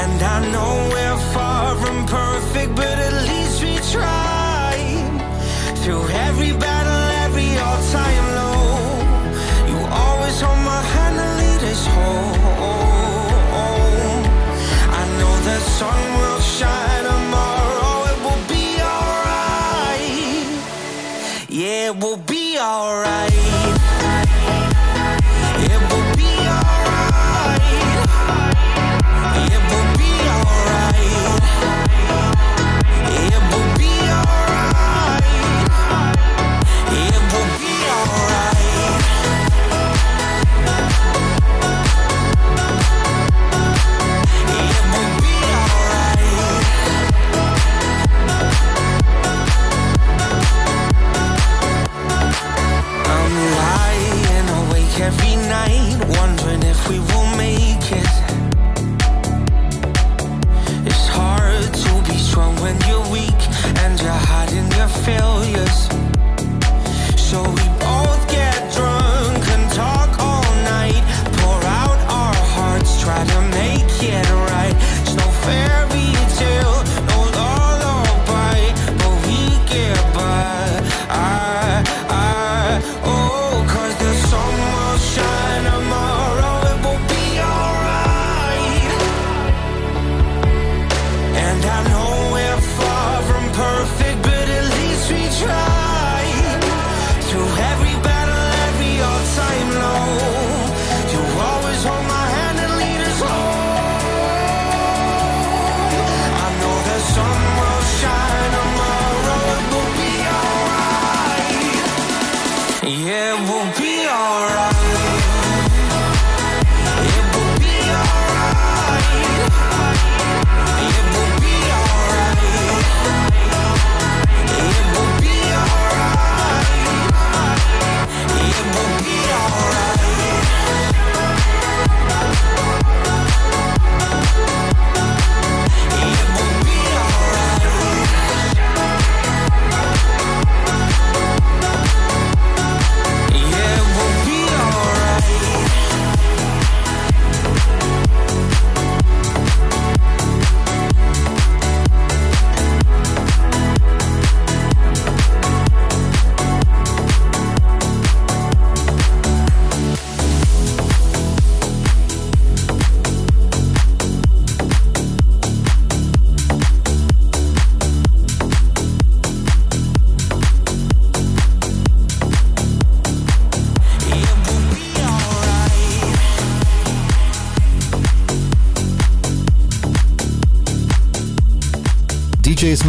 And 0.00 0.18
I 0.34 0.36
know 0.52 0.72
we're 0.92 1.20
far 1.34 1.76
from 1.82 1.98
perfect, 2.06 2.70
but 2.74 2.96
at 3.06 3.14
least 3.30 3.56
we 3.62 3.74
try. 3.94 4.74
Through 5.82 6.06
every 6.26 6.52
battle, 6.64 7.02
every 7.26 7.50
all-time 7.66 8.26
low, 8.40 8.66
you 9.70 9.78
always 10.02 10.36
hold 10.40 10.62
my 10.72 10.82
hand 10.94 11.16
and 11.24 11.32
lead 11.40 11.62
us 11.72 11.82
home. 11.94 12.36
I 15.00 15.02
know 15.18 15.34
the 15.50 15.58
sun 15.78 16.00
will 16.20 16.42
shine 16.58 17.04
tomorrow, 17.12 17.94
it 18.12 18.18
will 18.26 18.44
be 18.54 18.66
alright. 18.94 20.46
Yeah, 21.48 21.90
it 21.90 21.96
will 22.02 22.22
be 22.34 22.35
alright. 22.58 23.55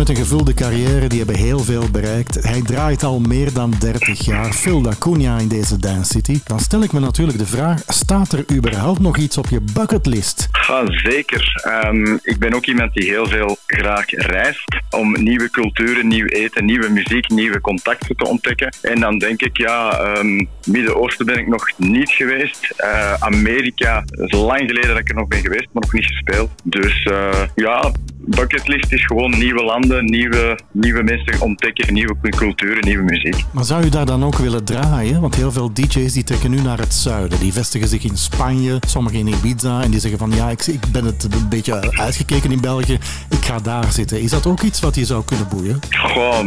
Een 0.09 0.15
gevulde 0.15 0.53
carrière 0.53 1.07
die 1.07 1.17
hebben 1.17 1.35
heel 1.35 1.59
veel 1.59 1.89
bereikt. 1.91 2.43
Hij 2.43 2.61
draait 2.61 3.03
al 3.03 3.19
meer 3.19 3.53
dan 3.53 3.73
30 3.79 4.25
jaar. 4.25 4.53
Phil 4.53 4.81
D'Acunha 4.81 5.37
in 5.37 5.47
deze 5.47 5.77
Dance 5.77 6.11
City. 6.11 6.39
Dan 6.43 6.59
stel 6.59 6.81
ik 6.81 6.91
me 6.91 6.99
natuurlijk 6.99 7.37
de 7.37 7.45
vraag, 7.45 7.81
staat 7.87 8.31
er 8.31 8.45
überhaupt 8.53 8.99
nog 8.99 9.17
iets 9.17 9.37
op 9.37 9.47
je 9.49 9.61
bucketlist? 9.73 10.47
Ja, 10.67 10.83
zeker. 10.85 11.61
Ehm, 11.63 12.17
ik 12.21 12.39
ben 12.39 12.53
ook 12.53 12.65
iemand 12.65 12.93
die 12.93 13.09
heel 13.09 13.27
veel 13.27 13.57
graag 13.65 14.05
reist 14.09 14.75
om 14.89 15.23
nieuwe 15.23 15.49
culturen, 15.49 16.07
nieuw 16.07 16.25
eten, 16.25 16.65
nieuwe 16.65 16.89
muziek, 16.89 17.29
nieuwe 17.29 17.61
contacten 17.61 18.15
te 18.15 18.27
ontdekken. 18.27 18.75
En 18.81 18.99
dan 18.99 19.17
denk 19.17 19.41
ik, 19.41 19.57
ja, 19.57 19.99
ehm, 19.99 20.45
Midden-Oosten 20.65 21.25
ben 21.25 21.37
ik 21.37 21.47
nog 21.47 21.71
niet 21.77 22.09
geweest. 22.09 22.73
Eh, 22.75 23.13
Amerika, 23.13 24.03
het 24.05 24.33
is 24.33 24.39
lang 24.39 24.59
geleden 24.59 24.87
dat 24.87 24.97
ik 24.97 25.09
er 25.09 25.15
nog 25.15 25.27
ben 25.27 25.41
geweest, 25.41 25.67
maar 25.71 25.83
nog 25.83 25.93
niet 25.93 26.05
gespeeld. 26.05 26.49
Dus 26.63 27.03
eh, 27.03 27.41
ja, 27.55 27.91
bucketlist 28.39 28.91
is 28.91 29.05
gewoon 29.05 29.37
nieuwe 29.37 29.63
landen, 29.63 30.05
nieuwe, 30.05 30.59
nieuwe 30.71 31.03
mensen 31.03 31.41
ontdekken, 31.41 31.93
nieuwe 31.93 32.15
culturen, 32.29 32.85
nieuwe 32.85 33.03
muziek. 33.03 33.45
Maar 33.53 33.63
zou 33.63 33.85
u 33.85 33.89
daar 33.89 34.05
dan 34.05 34.23
ook 34.23 34.35
willen 34.35 34.63
draaien? 34.63 35.21
Want 35.21 35.35
heel 35.35 35.51
veel 35.51 35.73
DJ's 35.73 36.13
die 36.13 36.23
trekken 36.23 36.51
nu 36.51 36.61
naar 36.61 36.77
het 36.77 36.93
zuiden. 36.93 37.39
Die 37.39 37.53
vestigen 37.53 37.87
zich 37.87 38.03
in 38.03 38.17
Spanje, 38.17 38.79
sommigen 38.87 39.19
in 39.19 39.27
Ibiza. 39.27 39.81
En 39.81 39.91
die 39.91 39.99
zeggen 39.99 40.19
van 40.19 40.31
ja, 40.31 40.49
ik, 40.49 40.65
ik 40.65 40.81
ben 40.91 41.05
het 41.05 41.23
een 41.23 41.49
beetje 41.49 41.97
uitgekeken 41.97 42.51
in 42.51 42.61
België. 42.61 42.93
Ik 43.29 43.45
ga 43.45 43.59
daar 43.59 43.91
zitten. 43.91 44.21
Is 44.21 44.29
dat 44.29 44.45
ook 44.45 44.61
iets 44.61 44.79
wat 44.79 44.95
je 44.95 45.05
zou 45.05 45.23
kunnen 45.25 45.47
boeien? 45.47 45.79
Goh, 45.89 46.39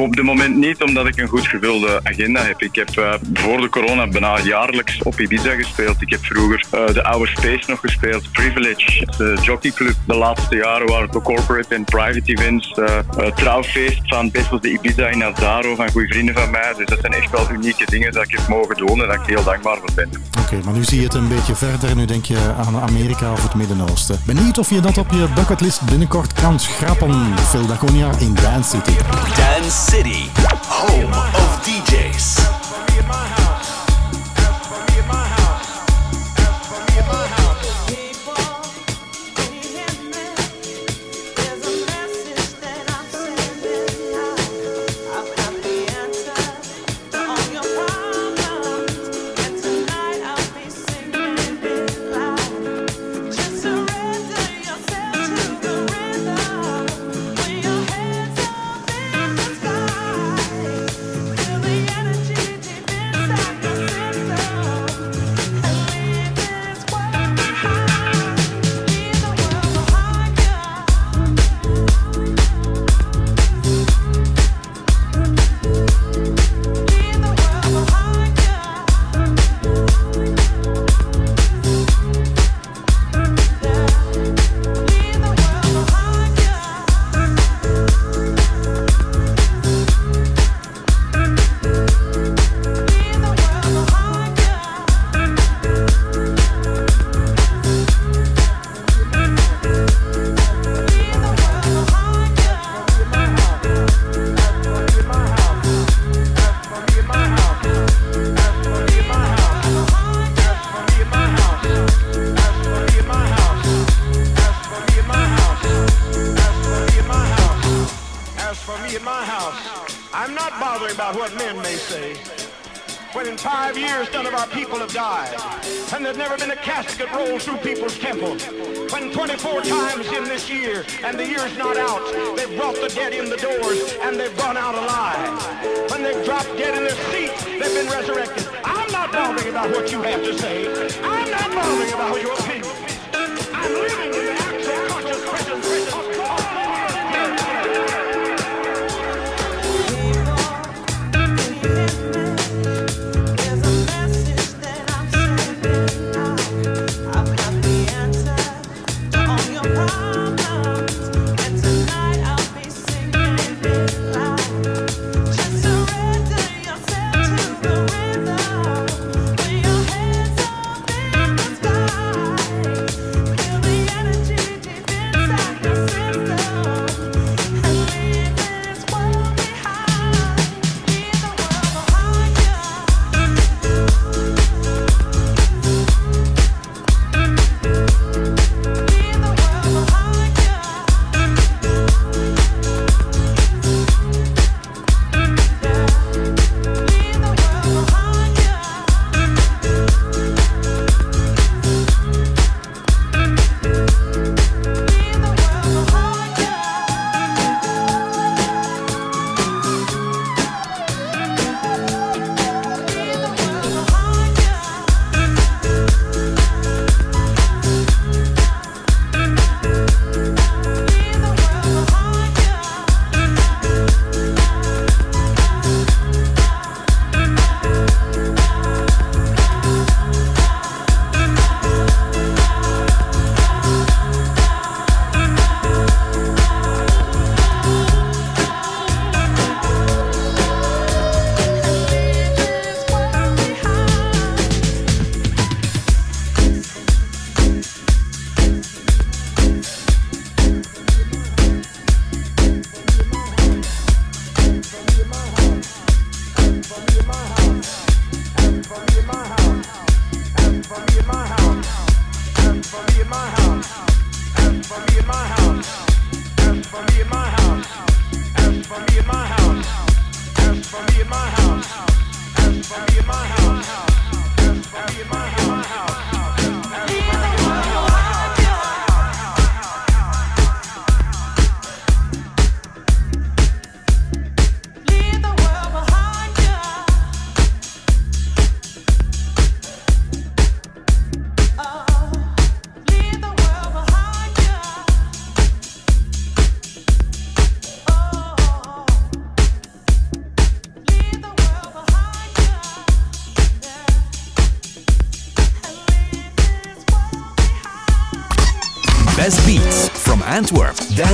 op 0.00 0.16
dit 0.16 0.24
moment 0.24 0.56
niet, 0.56 0.82
omdat 0.82 1.06
ik 1.06 1.18
een 1.18 1.28
goed 1.28 1.46
gevulde 1.46 2.00
agenda 2.02 2.42
heb. 2.42 2.62
Ik 2.62 2.74
heb 2.74 2.88
eh, 2.88 3.14
voor 3.34 3.60
de 3.60 3.68
corona 3.68 4.08
bijna 4.08 4.40
jaarlijks 4.40 5.02
op 5.02 5.20
Ibiza 5.20 5.54
gespeeld. 5.54 6.02
Ik 6.02 6.10
heb 6.10 6.24
vroeger 6.24 6.64
eh, 6.70 6.86
de 6.86 7.04
oude 7.04 7.26
Space 7.26 7.62
nog 7.66 7.80
gespeeld, 7.80 8.32
Privilege, 8.32 9.06
de 9.16 9.38
jockeyclub. 9.42 9.94
De 10.06 10.16
laatste 10.16 10.56
jaren 10.56 10.86
waren 10.86 11.06
het 11.06 11.16
ook 11.16 11.30
corporate 11.34 11.74
en 11.74 11.84
private 11.84 12.32
events. 12.32 12.72
eh, 12.72 12.98
eh, 12.98 13.34
trouwfeest 13.34 14.00
van 14.04 14.30
Bessels 14.30 14.60
de 14.60 14.70
Ibiza 14.72 15.06
in 15.06 15.24
Azaro, 15.24 15.74
van 15.74 15.90
goede 15.90 16.08
vrienden 16.08 16.34
van 16.34 16.50
mij. 16.50 16.72
Dus 16.76 16.86
dat 16.86 16.98
zijn 17.00 17.12
echt 17.12 17.30
wel 17.30 17.50
unieke 17.50 17.84
dingen 17.84 18.12
dat 18.12 18.22
ik 18.24 18.30
heb 18.30 18.48
mogen 18.48 18.76
doen 18.76 19.00
en 19.02 19.06
dat 19.06 19.14
ik 19.14 19.26
heel 19.26 19.44
dankbaar 19.44 19.76
voor 19.76 19.90
ben. 19.94 20.10
Oké, 20.44 20.60
maar 20.64 20.74
nu 20.74 20.84
zie 20.84 20.98
je 20.98 21.04
het 21.04 21.14
een 21.14 21.28
beetje 21.28 21.54
verder. 21.54 21.96
Nu 21.96 22.04
denk 22.04 22.24
je 22.24 22.54
aan 22.66 22.80
Amerika 22.80 23.32
of 23.32 23.42
het 23.42 23.54
Midden-Oosten. 23.54 24.20
Benieuwd 24.26 24.58
of 24.58 24.70
je 24.70 24.80
dat 24.80 24.98
op 24.98 25.10
je 25.10 25.26
bucketlist 25.34 25.82
binnenkort 25.82 26.32
kan 26.32 26.60
schrappen. 26.60 27.38
Phil 27.48 27.66
Daconia 27.66 28.10
in 28.18 28.34
Dance 28.34 28.70
City. 28.70 28.96
Dance 29.36 29.90
City, 29.90 30.28
home 30.68 31.41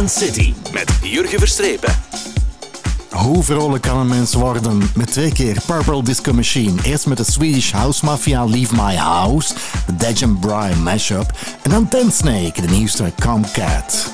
City 0.09 0.55
met 0.73 0.91
Jurgen 1.03 1.39
Verstrepen. 1.39 1.93
Hoe 3.11 3.43
vrolijk 3.43 3.83
kan 3.83 3.99
een 3.99 4.07
mens 4.07 4.35
worden 4.35 4.91
met 4.95 5.13
twee 5.13 5.33
keer 5.33 5.57
Purple 5.67 6.03
Disco 6.03 6.33
Machine? 6.33 6.83
Eerst 6.83 7.07
met 7.07 7.17
de 7.17 7.25
Swedish 7.25 7.73
House 7.73 8.05
Mafia 8.05 8.45
Leave 8.45 8.75
My 8.75 8.95
House, 8.95 9.55
de 9.87 9.97
Dej 9.97 10.29
Brian 10.41 10.83
mashup. 10.83 11.39
En 11.63 11.71
dan 11.71 11.89
Ten 11.89 12.13
Snake, 12.13 12.61
de 12.61 12.69
nieuwste 12.69 13.13
Comcat. 13.21 14.08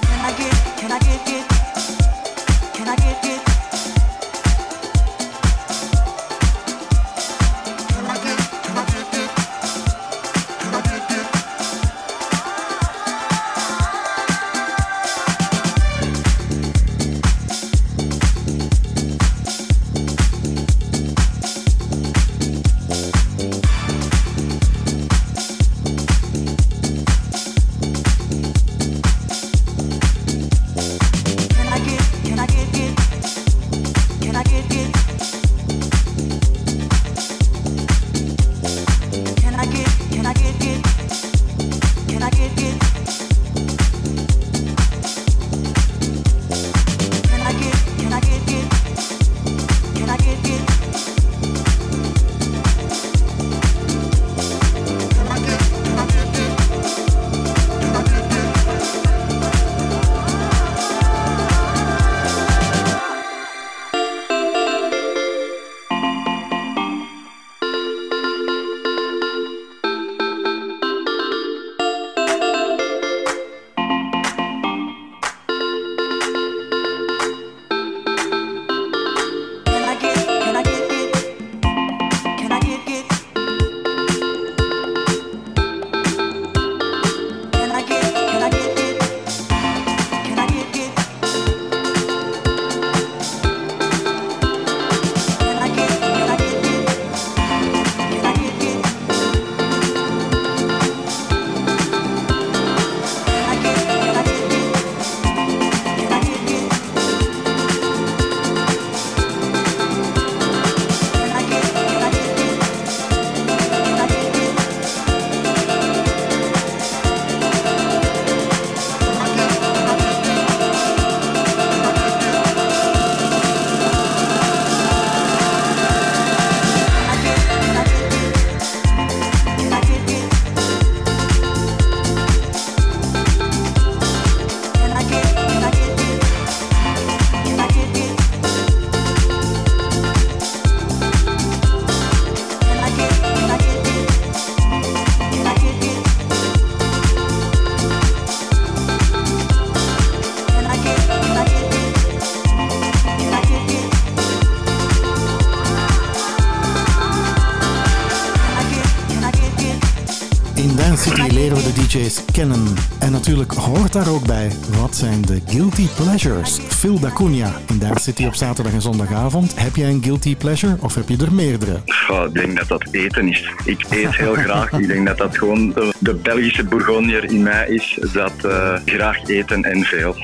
DJ's 161.95 162.25
kennen. 162.33 162.75
En 162.99 163.13
natuurlijk 163.13 163.53
hoort 163.53 163.93
daar 163.93 164.09
ook 164.09 164.27
bij 164.27 164.51
wat 164.81 164.97
zijn 164.97 165.23
de 165.23 165.41
guilty 165.47 165.87
pleasures. 165.97 166.59
Phil 166.59 166.99
D'Acunha 167.01 167.53
in 167.69 167.79
Dance 167.79 168.03
City 168.03 168.27
op 168.27 168.35
zaterdag 168.35 168.73
en 168.73 168.83
zondagavond. 168.83 169.61
Heb 169.61 169.77
jij 169.77 169.89
een 169.89 170.03
guilty 170.03 170.37
pleasure 170.37 170.77
of 170.81 170.95
heb 170.95 171.09
je 171.09 171.17
er 171.17 171.33
meerdere? 171.33 171.81
Goh, 171.87 172.25
ik 172.25 172.35
denk 172.35 172.59
dat 172.59 172.69
dat 172.69 172.85
eten 172.91 173.29
is. 173.29 173.51
Ik 173.65 173.85
eet 173.91 174.17
heel 174.17 174.35
graag. 174.35 174.73
Ik 174.73 174.87
denk 174.87 175.07
dat 175.07 175.19
dat 175.19 175.39
gewoon 175.39 175.73
de, 175.99 176.15
Belgische 176.15 176.65
bourgondier 176.65 177.25
in 177.25 177.43
mij 177.43 177.69
is. 177.69 177.99
Dat 178.13 178.45
eh, 178.45 178.75
graag 178.85 179.29
eten 179.29 179.63
en 179.63 179.85
veel. 179.85 180.17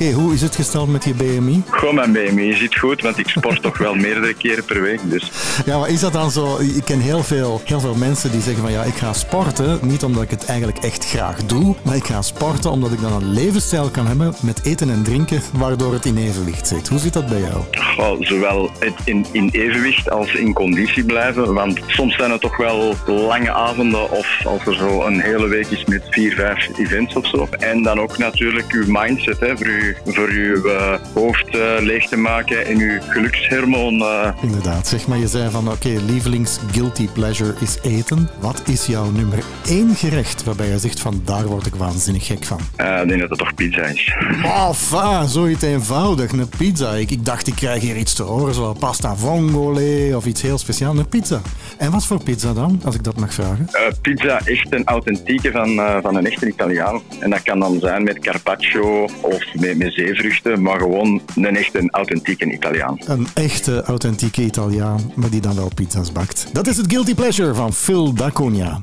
Oké, 0.00 0.12
hoe 0.12 0.32
is 0.32 0.40
het 0.40 0.54
gesteld 0.54 0.88
met 0.88 1.04
je 1.04 1.14
BMI? 1.14 1.62
Gewoon 1.70 1.94
mijn 1.94 2.12
BMI 2.12 2.52
zit 2.52 2.78
goed, 2.78 3.02
want 3.02 3.18
ik 3.18 3.28
sport 3.28 3.62
toch 3.68 3.78
wel 3.78 3.94
meerdere 3.94 4.34
keren 4.34 4.64
per 4.64 4.82
week. 4.82 5.00
Dus 5.10 5.30
Ja, 5.64 5.78
maar 5.78 5.88
is 5.88 6.00
dat 6.00 6.12
dan 6.12 6.30
zo? 6.30 6.58
Ik 6.58 6.84
ken 6.84 7.00
heel 7.00 7.22
veel, 7.22 7.60
heel 7.64 7.80
veel 7.80 7.94
mensen 7.94 8.30
die 8.30 8.40
zeggen 8.40 8.62
van 8.62 8.72
ja, 8.72 8.82
ik 8.82 8.94
ga 8.94 9.12
sporten. 9.12 9.78
Niet 9.82 10.02
omdat 10.02 10.22
ik 10.22 10.30
het 10.30 10.44
eigenlijk 10.44 10.77
echt 10.80 11.04
graag 11.04 11.46
doe, 11.46 11.74
maar 11.84 11.96
ik 11.96 12.04
ga 12.04 12.22
sporten 12.22 12.70
omdat 12.70 12.92
ik 12.92 13.00
dan 13.00 13.12
een 13.12 13.32
levensstijl 13.32 13.90
kan 13.90 14.06
hebben 14.06 14.34
met 14.42 14.64
eten 14.64 14.90
en 14.90 15.02
drinken, 15.02 15.40
waardoor 15.52 15.92
het 15.92 16.04
in 16.04 16.16
evenwicht 16.16 16.66
zit. 16.66 16.88
Hoe 16.88 16.98
zit 16.98 17.12
dat 17.12 17.26
bij 17.26 17.40
jou? 17.40 17.62
goh, 17.98 18.16
zowel 18.20 18.70
in, 19.04 19.26
in 19.32 19.48
evenwicht 19.52 20.10
als 20.10 20.34
in 20.34 20.52
conditie 20.52 21.04
blijven. 21.04 21.54
Want 21.54 21.80
soms 21.86 22.16
zijn 22.16 22.30
het 22.30 22.40
toch 22.40 22.56
wel 22.56 22.94
lange 23.06 23.50
avonden 23.50 24.10
of 24.10 24.46
als 24.46 24.66
er 24.66 24.74
zo 24.74 25.02
een 25.02 25.20
hele 25.20 25.46
week 25.46 25.66
is 25.66 25.84
met 25.84 26.02
vier, 26.10 26.34
vijf 26.34 26.78
events 26.78 27.14
of 27.14 27.26
zo. 27.26 27.48
En 27.58 27.82
dan 27.82 28.00
ook 28.00 28.18
natuurlijk 28.18 28.72
uw 28.72 28.84
mindset, 28.86 29.40
hè, 29.40 29.56
voor, 29.56 29.66
u, 29.66 29.96
voor 30.06 30.28
uw 30.28 30.64
eh, 30.64 30.94
hoofd 31.14 31.47
eh, 31.54 31.60
leeg 31.80 32.08
te 32.08 32.16
maken 32.16 32.66
en 32.66 32.78
uw 32.78 33.00
gelukshormoon. 33.08 34.00
eh, 34.00 34.28
Inderdaad, 34.42 34.88
zeg 34.88 35.06
maar, 35.06 35.18
je 35.18 35.26
zei 35.26 35.50
van 35.50 35.70
oké, 35.70 35.88
lievelings 36.06 36.58
guilty 36.72 37.08
pleasure 37.12 37.54
is 37.60 37.78
eten. 37.82 38.28
Wat 38.40 38.62
is 38.66 38.86
jouw 38.86 39.10
nummer 39.10 39.38
één 39.68 39.94
gerecht 39.94 40.44
waarbij 40.44 40.68
je 40.68 40.78
zegt 40.78 41.00
van 41.00 41.20
daar 41.24 41.46
word 41.46 41.66
ik 41.66 41.74
waanzinnig 41.74 42.26
gek 42.26 42.44
van? 42.44 42.58
eh, 42.76 43.00
ik 43.02 43.08
denk 43.08 43.20
dat 43.20 43.30
het 43.30 43.38
toch 43.38 43.54
pizza 43.54 43.82
is. 43.82 44.12
Enfin, 44.68 45.28
zoiets 45.28 45.62
eenvoudig, 45.62 46.32
een 46.32 46.48
pizza. 46.58 46.92
Ik, 46.94 47.10
ik 47.10 47.24
dacht, 47.24 47.46
ik 47.46 47.54
krijg 47.54 47.80
hier 47.82 47.96
iets 47.96 48.14
te 48.14 48.22
horen, 48.22 48.54
zoals 48.54 48.78
pasta 48.78 49.16
vongole 49.16 50.12
of 50.16 50.26
iets 50.26 50.42
heel 50.42 50.58
speciaals. 50.58 50.98
Een 50.98 51.08
pizza. 51.08 51.40
En 51.78 51.90
wat 51.90 52.06
voor 52.06 52.22
pizza 52.22 52.52
dan, 52.52 52.80
als 52.84 52.94
ik 52.94 53.04
dat 53.04 53.16
mag 53.16 53.34
vragen? 53.34 53.68
Pizza 54.02 54.40
echt 54.44 54.66
een 54.72 54.84
authentieke 54.84 55.50
van, 55.50 55.80
van 56.02 56.16
een 56.16 56.26
echte 56.26 56.46
Italiaan. 56.48 57.00
En 57.20 57.30
dat 57.30 57.42
kan 57.42 57.58
dan 57.60 57.78
zijn 57.80 58.02
met 58.02 58.18
carpaccio 58.18 59.04
of 59.20 59.44
met, 59.54 59.78
met 59.78 59.92
zeevruchten, 59.92 60.62
maar 60.62 60.78
gewoon 60.78 61.20
een 61.44 61.56
echte 61.56 61.88
authentieke 61.90 62.52
Italiaan. 62.52 62.98
Een 63.06 63.26
echte, 63.34 63.82
authentieke 63.82 64.42
Italiaan, 64.42 65.12
maar 65.14 65.30
die 65.30 65.40
dan 65.40 65.54
wel 65.54 65.70
pizza's 65.74 66.12
bakt. 66.12 66.46
Dat 66.52 66.66
is 66.66 66.76
het 66.76 66.92
Guilty 66.92 67.14
Pleasure 67.14 67.54
van 67.54 67.72
Phil 67.72 68.12
D'Acunha. 68.12 68.80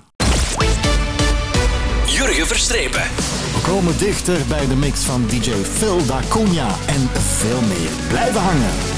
Jurgen 2.06 2.47
Verstrepen. 2.47 3.01
We 3.53 3.62
komen 3.66 3.97
dichter 3.97 4.38
bij 4.47 4.68
de 4.68 4.76
mix 4.76 4.99
van 4.99 5.26
DJ 5.28 5.51
Phil 5.51 6.06
D'Acunha 6.06 6.68
en 6.86 7.10
veel 7.14 7.62
meer. 7.62 7.89
Blijven 8.08 8.41
hangen. 8.41 8.95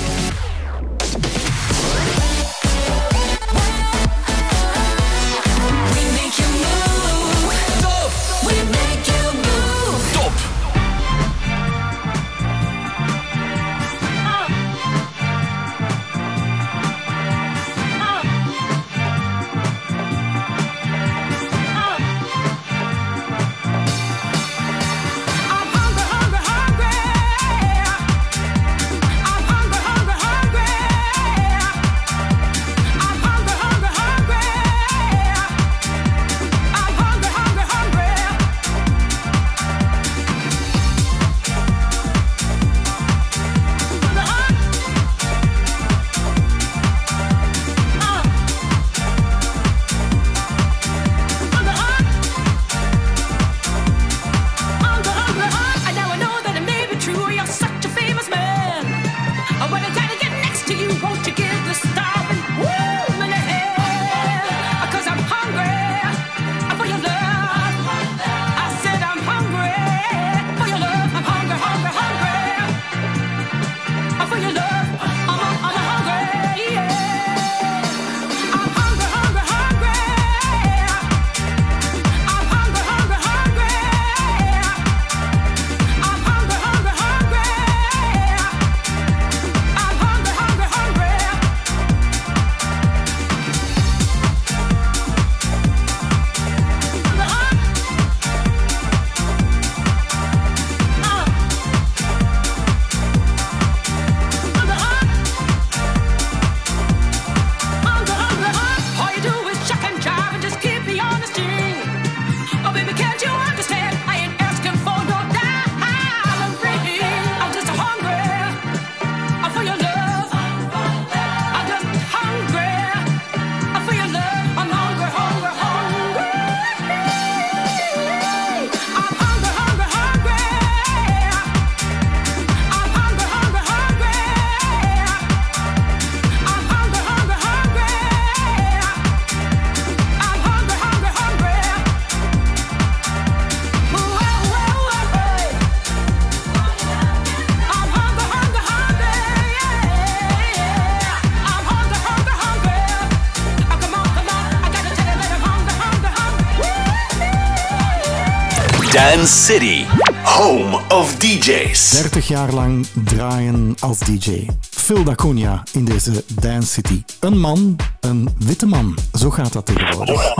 Dance 159.18 159.44
City, 159.54 159.84
home 160.24 160.80
of 160.90 161.16
DJs. 161.18 161.90
30 161.90 162.28
jaar 162.28 162.54
lang 162.54 162.86
draaien 163.06 163.76
als 163.80 164.00
DJ. 164.00 164.46
Phil 164.70 165.04
D'Acunha 165.04 165.64
in 165.74 165.86
deze 165.86 166.24
Dance 166.42 166.68
City. 166.72 167.04
Een 167.20 167.40
man, 167.40 167.76
een 168.00 168.30
witte 168.40 168.66
man. 168.66 168.98
Zo 169.14 169.30
gaat 169.30 169.54
dat 169.54 169.66
tegenwoordig. 169.66 170.22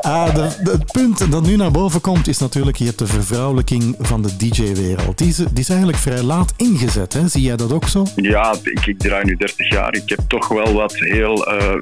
Ah, 0.00 0.34
de, 0.34 0.48
de- 0.64 0.70
het 0.70 0.92
punt 0.92 1.30
dat 1.32 1.42
nu 1.46 1.56
naar 1.56 1.70
boven 1.70 2.00
komt 2.00 2.28
is 2.28 2.38
natuurlijk, 2.38 2.76
je 2.76 2.84
hebt 2.84 2.98
de 2.98 3.06
vervrouwelijking 3.06 3.96
van 4.00 4.22
de 4.22 4.36
DJ-wereld. 4.36 5.18
Die, 5.18 5.28
is- 5.28 5.36
die 5.36 5.46
is 5.54 5.68
eigenlijk 5.68 5.98
vrij 5.98 6.22
laat 6.22 6.52
ingezet, 6.56 7.12
hè? 7.12 7.28
zie 7.28 7.42
jij 7.42 7.56
dat 7.56 7.72
ook 7.72 7.88
zo? 7.88 8.06
Ja, 8.16 8.54
ik, 8.62 8.86
ik 8.86 8.98
draai 8.98 9.24
nu 9.24 9.36
30 9.36 9.70
jaar. 9.70 9.94
Ik 9.94 10.08
heb 10.08 10.18
toch 10.28 10.48
wel 10.48 10.72
wat 10.72 10.94
heel, 10.96 11.46
eh, 11.46 11.74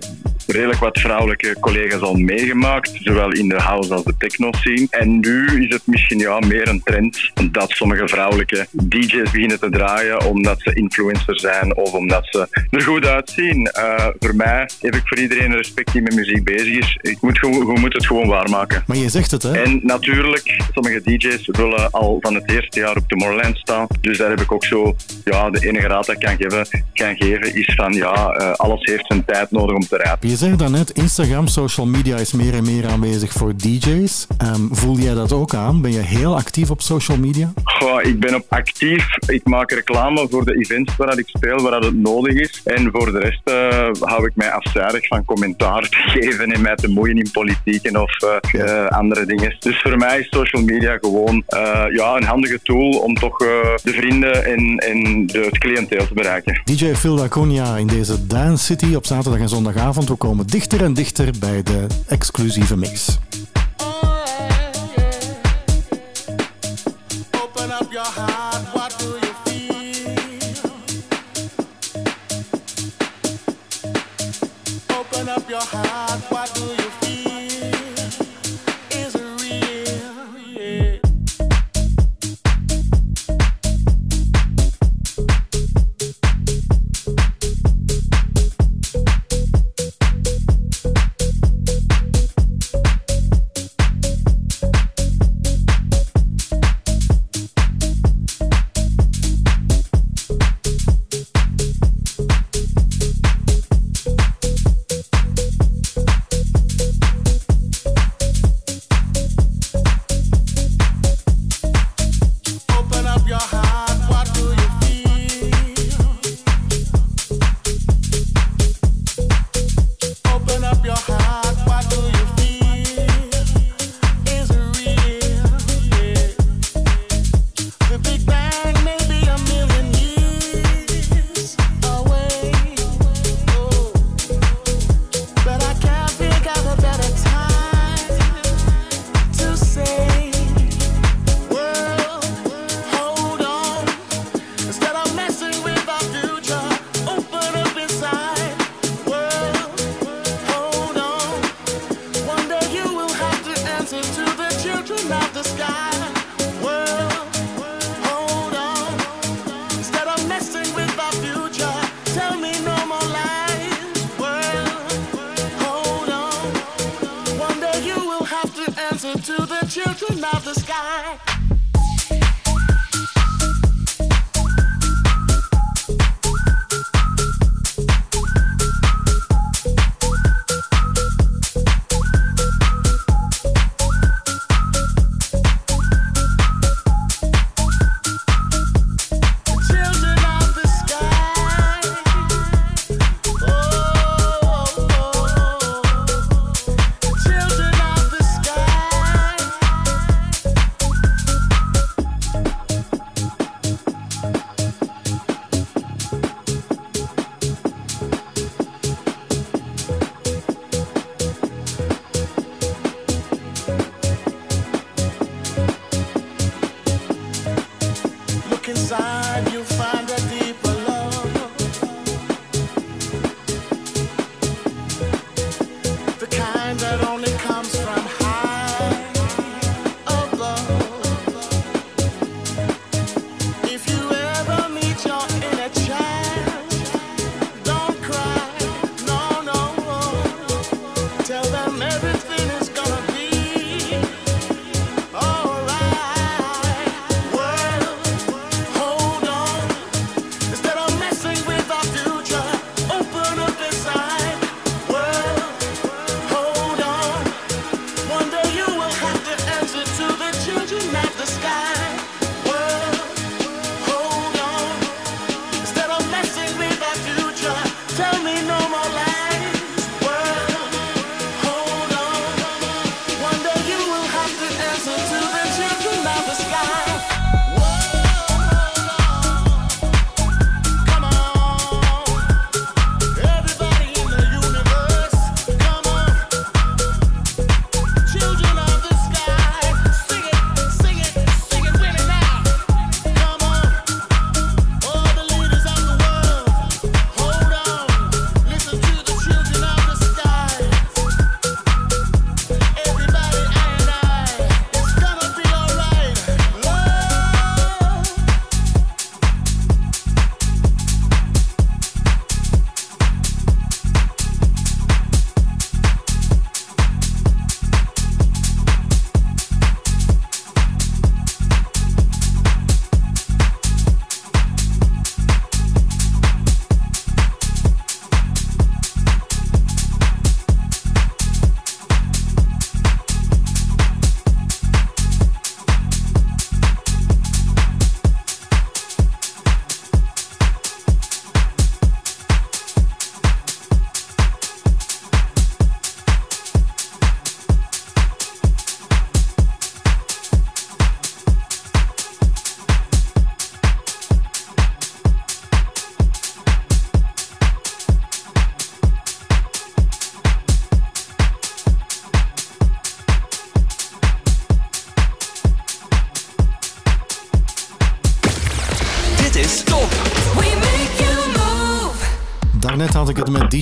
redelijk 0.55 0.81
wat 0.81 0.99
vrouwelijke 0.99 1.57
collega's 1.61 2.01
al 2.01 2.15
meegemaakt. 2.15 2.93
Zowel 3.01 3.33
in 3.33 3.49
de 3.49 3.61
house 3.61 3.95
als 3.95 4.05
de 4.05 4.17
techno 4.17 4.53
scene. 4.53 4.87
En 4.91 5.21
nu 5.21 5.65
is 5.65 5.75
het 5.75 5.83
misschien 5.87 6.19
ja, 6.19 6.39
meer 6.39 6.69
een 6.69 6.83
trend 6.85 7.31
dat 7.53 7.71
sommige 7.71 8.09
vrouwelijke 8.09 8.67
DJ's 8.71 9.31
beginnen 9.31 9.61
te 9.61 9.71
draaien 9.71 10.27
omdat 10.27 10.61
ze 10.61 10.75
influencer 10.75 11.41
zijn 11.41 11.77
of 11.77 11.93
omdat 11.93 12.27
ze 12.31 12.67
er 12.71 12.83
goed 12.83 13.07
uitzien. 13.07 13.67
Eh, 13.67 14.07
voor 14.19 14.37
mij 14.37 14.71
heb 14.81 14.95
ik 14.95 15.03
voor 15.05 15.19
iedereen 15.19 15.53
respect 15.53 15.93
die 15.93 16.03
met 16.03 16.15
muziek 16.15 16.45
bezig 16.45 16.79
is. 16.79 16.99
Ik 17.01 17.19
moet, 17.21 17.39
je 17.39 17.79
moet 17.81 17.93
het 17.93 18.07
gewoon 18.07 18.29
waarmaken. 18.29 18.83
Maar 18.87 18.97
je 18.97 19.09
zegt 19.09 19.31
het, 19.31 19.43
hè? 19.43 19.63
En 19.63 19.81
natuurlijk, 19.83 20.63
sommige 20.73 21.01
DJ's 21.05 21.47
willen 21.47 21.91
al 21.91 22.17
van 22.21 22.35
het 22.35 22.51
eerste 22.51 22.81
jaar 22.81 22.97
op 22.97 23.09
Tomorrowland 23.09 23.57
staan. 23.57 23.87
Dus 24.01 24.19
daar 24.19 24.31
heb 24.31 24.41
ik 24.41 24.53
ook 24.53 24.65
zo, 24.65 24.95
ja, 25.25 25.51
de 25.51 25.67
enige 25.67 25.87
raad 25.87 26.07
dat 26.07 26.15
ik 26.15 26.21
kan 26.21 26.37
geven, 26.37 26.85
kan 26.93 27.17
geven 27.17 27.55
is 27.55 27.75
van, 27.75 27.93
ja, 27.93 28.29
eh, 28.29 28.53
alles 28.53 28.85
heeft 28.85 29.07
zijn 29.07 29.25
tijd 29.25 29.51
nodig 29.51 29.77
om 29.77 29.87
te 29.87 29.97
rijpen. 29.97 30.29
Je 30.29 30.37
zei 30.37 30.57
daarnet, 30.57 30.91
Instagram, 30.91 31.47
social 31.47 31.87
media 31.87 32.17
is 32.17 32.33
meer 32.33 32.55
en 32.55 32.65
meer 32.65 32.87
aanwezig 32.87 33.33
voor 33.33 33.57
DJ's. 33.57 34.27
Ehm, 34.39 34.67
voel 34.71 34.97
jij 34.97 35.15
dat 35.15 35.33
ook 35.33 35.55
aan? 35.55 35.81
Ben 35.81 35.93
je 35.93 36.01
heel 36.01 36.37
actief 36.37 36.71
op 36.71 36.81
social 36.83 37.19
media? 37.19 37.34
Goh, 37.65 38.03
ik 38.03 38.21
ben 38.21 38.35
op 38.35 38.45
actief. 38.49 39.07
Ik 39.27 39.45
maak 39.45 39.71
reclame 39.71 40.27
voor 40.31 40.45
de 40.45 40.57
events 40.57 40.97
waar 40.97 41.19
ik 41.19 41.29
speel, 41.29 41.63
waar 41.63 41.71
dat 41.71 41.85
het 41.85 41.95
nodig 41.95 42.35
is. 42.35 42.61
En 42.65 42.89
voor 42.93 43.13
de 43.13 43.19
rest 43.19 43.41
eh, 43.45 43.91
hou 44.01 44.27
ik 44.27 44.33
mij 44.35 44.51
afzijdig 44.51 45.07
van 45.07 45.25
commentaar 45.25 45.83
te 45.83 45.97
geven 46.21 46.53
en 46.53 46.61
mij 46.61 46.75
te 46.75 46.89
moeien 46.89 47.17
in 47.17 47.31
politieken 47.33 48.03
of 48.03 48.23
eh, 48.23 48.61
eh, 48.61 48.87
andere 48.87 49.27
dingen. 49.27 49.57
Dus 49.59 49.81
voor 49.81 49.97
mij 49.97 50.19
is 50.19 50.29
social 50.31 50.63
media 50.63 50.99
gewoon 51.01 51.43
ja, 51.93 52.17
een 52.17 52.25
handige 52.25 52.59
tool 52.63 52.99
om 52.99 53.15
toch 53.15 53.37
de 53.39 53.93
vrienden 53.93 54.45
en, 54.45 54.77
en 54.77 55.27
de, 55.27 55.39
het 55.39 55.59
cliënteel 55.59 56.07
te 56.07 56.15
bereiken. 56.15 56.61
DJ 56.65 56.95
Phil 56.95 57.17
D'Acunha 57.17 57.77
in 57.77 57.87
deze 57.87 58.27
Dance 58.27 58.65
City 58.65 58.95
op 58.95 59.07
zaterdag 59.07 59.41
en 59.41 59.49
zondagavond. 59.49 60.09
We 60.09 60.15
komen 60.15 60.47
dichter 60.47 60.85
en 60.85 60.95
dichter 60.95 61.31
bij 61.41 61.63
de 61.63 61.87
exclusieve 62.09 62.77
mix. 62.77 63.19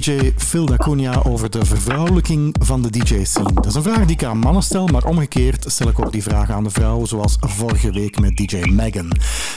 DJ 0.02 0.32
Phil 0.36 0.66
Dacunia 0.66 1.22
over 1.24 1.50
de 1.50 1.64
vervrouwelijking 1.64 2.56
van 2.60 2.82
de 2.82 2.90
DJ-scene. 2.90 3.52
Dat 3.52 3.66
is 3.66 3.74
een 3.74 3.82
vraag 3.82 4.06
die 4.06 4.16
ik 4.16 4.24
aan 4.24 4.38
mannen 4.38 4.62
stel, 4.62 4.86
maar 4.86 5.04
omgekeerd 5.04 5.64
stel 5.68 5.88
ik 5.88 5.98
ook 5.98 6.12
die 6.12 6.22
vraag 6.22 6.50
aan 6.50 6.64
de 6.64 6.70
vrouw, 6.70 7.04
zoals 7.04 7.36
vorige 7.40 7.92
week 7.92 8.20
met 8.20 8.36
DJ 8.36 8.56
Megan. 8.70 9.12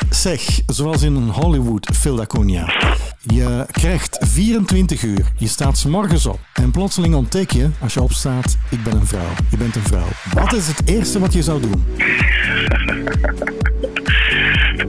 Zeg, 0.09 0.61
zoals 0.65 1.01
in 1.01 1.15
Hollywood, 1.15 1.89
Phil 1.95 2.15
Dacunia. 2.15 2.73
Je 3.21 3.65
krijgt 3.71 4.17
24 4.21 5.03
uur, 5.03 5.31
je 5.37 5.47
staat 5.47 5.77
's 5.77 5.85
morgens 5.85 6.25
op 6.25 6.39
en 6.53 6.71
plotseling 6.71 7.15
ontdek 7.15 7.51
je, 7.51 7.69
als 7.79 7.93
je 7.93 8.01
opstaat, 8.01 8.57
ik 8.69 8.83
ben 8.83 8.95
een 8.95 9.07
vrouw. 9.07 9.33
Je 9.49 9.57
bent 9.57 9.75
een 9.75 9.83
vrouw. 9.83 10.07
Wat 10.33 10.53
is 10.53 10.67
het 10.67 10.81
eerste 10.85 11.19
wat 11.19 11.33
je 11.33 11.43
zou 11.43 11.61
doen? 11.61 11.83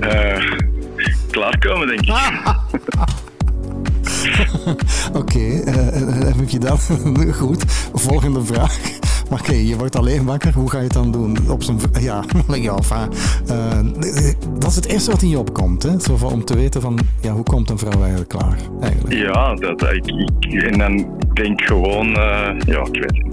Eh, 0.01 0.43
klaarkomen, 1.31 1.87
denk 1.87 2.01
ik. 2.01 2.15
Oké, 5.17 5.39
eh, 5.39 6.01
eh, 6.01 6.25
heb 6.25 6.37
ik 6.37 6.49
je 6.49 6.59
dat? 6.59 6.91
Goed. 7.41 7.65
Volgende 7.93 8.45
vraag. 8.45 8.79
Maar 9.31 9.41
oké, 9.41 9.53
je 9.53 9.77
wordt 9.77 9.97
alleen 9.97 10.25
wakker. 10.25 10.53
Hoe 10.55 10.71
ga 10.71 10.79
je 10.79 10.85
het 10.85 10.93
dan 10.93 11.13
doen? 11.13 11.37
Op 11.49 11.63
zijn... 11.63 11.79
Ja, 12.01 12.25
ja 12.55 12.75
enfin, 12.77 13.11
eh, 13.47 14.35
dat 14.59 14.71
is 14.71 14.77
het 14.77 14.87
eerste 14.87 15.11
wat 15.11 15.23
in 15.23 15.29
je 15.29 15.39
opkomt. 15.39 15.83
Hè? 15.83 16.01
Zo 16.01 16.19
om 16.23 16.45
te 16.45 16.55
weten 16.55 16.81
van, 16.81 16.99
ja, 17.21 17.33
hoe 17.33 17.43
komt 17.43 17.71
een 17.71 17.79
vrouw 17.79 18.01
eigenlijk 18.01 18.29
klaar? 18.29 18.59
Eigenlijk. 18.81 19.15
Ja, 19.15 19.55
dat, 19.55 19.83
ik, 19.83 20.07
en 20.63 20.79
dan 20.79 21.07
denk 21.33 21.63
gewoon, 21.63 22.07
eh, 22.07 22.49
ja, 22.67 22.87
ik 22.93 23.01
weet. 23.01 23.26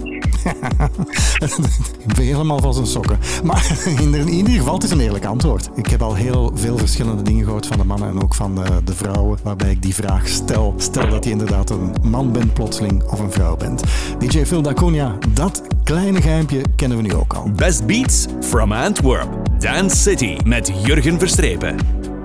Ik 2.06 2.14
ben 2.14 2.24
helemaal 2.24 2.60
van 2.60 2.74
zijn 2.74 2.86
sokken. 2.86 3.18
Maar 3.44 3.78
in, 4.00 4.14
in 4.14 4.28
ieder 4.28 4.52
geval, 4.52 4.74
het 4.74 4.82
is 4.82 4.90
een 4.90 5.00
eerlijk 5.00 5.24
antwoord. 5.24 5.70
Ik 5.74 5.86
heb 5.86 6.02
al 6.02 6.14
heel 6.14 6.52
veel 6.54 6.78
verschillende 6.78 7.22
dingen 7.22 7.44
gehoord 7.44 7.66
van 7.66 7.78
de 7.78 7.84
mannen 7.84 8.08
en 8.08 8.22
ook 8.22 8.34
van 8.34 8.54
de, 8.54 8.64
de 8.84 8.94
vrouwen, 8.94 9.38
waarbij 9.42 9.70
ik 9.70 9.82
die 9.82 9.94
vraag 9.94 10.28
stel. 10.28 10.74
Stel 10.76 11.08
dat 11.08 11.24
je 11.24 11.30
inderdaad 11.30 11.70
een 11.70 11.94
man 12.02 12.32
bent 12.32 12.54
plotseling 12.54 13.02
of 13.02 13.18
een 13.18 13.32
vrouw 13.32 13.56
bent. 13.56 13.82
DJ 14.18 14.44
Phil 14.44 14.62
Dacunia, 14.62 15.18
dat 15.28 15.62
kleine 15.84 16.22
geimpje 16.22 16.62
kennen 16.76 16.96
we 16.96 17.02
nu 17.02 17.14
ook 17.14 17.32
al. 17.32 17.50
Best 17.50 17.86
Beats 17.86 18.26
from 18.40 18.72
Antwerp. 18.72 19.28
Dance 19.58 19.96
City 19.96 20.36
met 20.44 20.72
Jurgen 20.84 21.18
Verstrepen. 21.18 21.76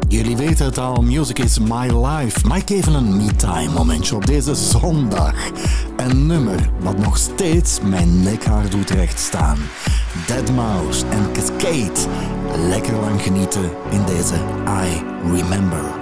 Jullie 0.07 0.37
weten 0.37 0.65
het 0.65 0.77
al, 0.77 1.01
music 1.01 1.39
is 1.39 1.59
my 1.59 2.05
life. 2.05 2.47
Maar 2.47 2.57
ik 2.57 2.69
even 2.69 2.93
een 2.93 3.17
me-time 3.17 3.73
momentje 3.73 4.15
op 4.15 4.25
deze 4.25 4.55
zondag. 4.55 5.33
Een 5.99 6.25
nummer 6.27 6.69
wat 6.79 6.97
nog 6.97 7.17
steeds 7.17 7.81
mijn 7.81 8.23
nekhaar 8.23 8.69
doet 8.69 8.89
rechtstaan. 8.89 9.57
Dead 10.27 10.51
Mouse 10.51 11.05
en 11.05 11.31
Cascade. 11.31 11.99
Lekker 12.67 12.95
lang 12.95 13.21
genieten 13.21 13.69
in 13.89 14.05
deze 14.05 14.35
I 14.67 15.03
Remember. 15.31 15.98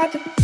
errado. 0.00 0.39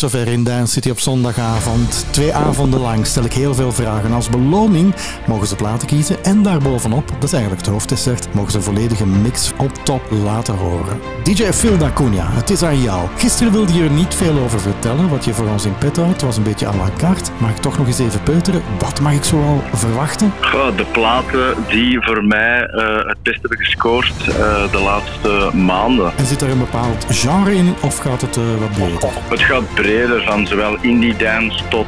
Zover 0.00 0.28
in 0.28 0.44
Dance 0.44 0.72
City 0.72 0.90
op 0.90 1.00
zondagavond. 1.00 2.06
Twee 2.10 2.34
avonden 2.34 2.80
lang 2.80 3.06
stel 3.06 3.24
ik 3.24 3.32
heel 3.32 3.54
veel 3.54 3.72
vragen. 3.72 4.12
Als 4.12 4.28
beloning 4.28 4.94
mogen 5.26 5.46
ze 5.46 5.56
platen 5.56 5.88
kiezen. 5.88 6.24
En 6.24 6.42
daarbovenop, 6.42 7.09
dat 7.20 7.28
is 7.28 7.34
eigenlijk 7.34 7.66
het 7.66 7.74
hoofddessert, 7.74 8.34
mogen 8.34 8.50
ze 8.50 8.56
een 8.56 8.62
volledige 8.62 9.06
mix 9.06 9.52
op 9.56 9.74
top 9.84 10.02
laten 10.24 10.54
horen. 10.54 11.00
DJ 11.22 11.52
Phil 11.52 11.78
Dacunia, 11.78 12.26
het 12.30 12.50
is 12.50 12.62
aan 12.62 12.82
jou. 12.82 13.08
Gisteren 13.16 13.52
wilde 13.52 13.72
je 13.72 13.84
er 13.84 13.90
niet 13.90 14.14
veel 14.14 14.38
over 14.38 14.60
vertellen, 14.60 15.08
wat 15.08 15.24
je 15.24 15.34
voor 15.34 15.48
ons 15.48 15.64
in 15.64 15.78
pet 15.78 15.96
houdt. 15.96 16.12
Het 16.12 16.22
was 16.22 16.36
een 16.36 16.42
beetje 16.42 16.66
à 16.66 16.76
la 16.76 16.88
carte. 16.96 17.30
Mag 17.38 17.50
ik 17.50 17.56
toch 17.56 17.78
nog 17.78 17.86
eens 17.86 17.98
even 17.98 18.22
peuteren? 18.22 18.62
Wat 18.78 19.00
mag 19.00 19.12
ik 19.12 19.24
zoal 19.24 19.62
verwachten? 19.72 20.32
Goh, 20.40 20.76
de 20.76 20.84
platen 20.84 21.54
die 21.68 22.02
voor 22.02 22.24
mij 22.24 22.66
eh, 22.66 22.96
het 22.96 23.22
beste 23.22 23.40
hebben 23.40 23.58
gescoord 23.58 24.14
eh, 24.28 24.72
de 24.72 24.80
laatste 24.80 25.50
maanden. 25.56 26.12
En 26.16 26.26
zit 26.26 26.42
er 26.42 26.50
een 26.50 26.58
bepaald 26.58 27.06
genre 27.08 27.54
in 27.54 27.74
of 27.82 27.98
gaat 27.98 28.20
het 28.20 28.36
eh, 28.36 28.42
wat 28.58 28.70
breder? 28.70 29.08
Het 29.28 29.40
gaat 29.40 29.74
breder, 29.74 30.22
van 30.22 30.46
zowel 30.46 30.76
indie 30.80 31.16
dance 31.16 31.64
tot 31.68 31.86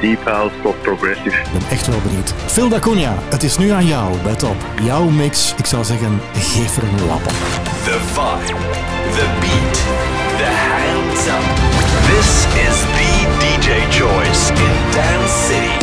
deep 0.00 0.24
house 0.24 0.54
tot 0.62 0.82
progressive. 0.82 1.36
Ik 1.36 1.52
ben 1.52 1.68
echt 1.70 1.86
wel 1.86 2.00
benieuwd. 2.00 2.34
Phil 2.46 2.68
Dacunia, 2.68 3.14
het 3.30 3.42
is 3.42 3.58
nu 3.58 3.70
aan 3.70 3.86
jou 3.86 4.16
bij 4.22 4.34
Top. 4.34 4.59
Jouw 4.82 5.08
mix, 5.08 5.54
ik 5.56 5.66
zou 5.66 5.84
zeggen, 5.84 6.20
geef 6.34 6.76
er 6.76 6.82
een 6.82 7.06
lap 7.06 7.24
op. 7.26 7.32
The 7.84 7.98
vibe, 8.12 8.60
the 9.16 9.26
beat, 9.40 9.74
the 10.38 10.50
hands 10.66 11.26
up. 11.26 11.44
This 12.10 12.44
is 12.68 12.80
the 12.98 13.10
DJ 13.38 13.68
choice 13.90 14.50
in 14.50 14.92
Dance 14.92 15.34
City. 15.46 15.79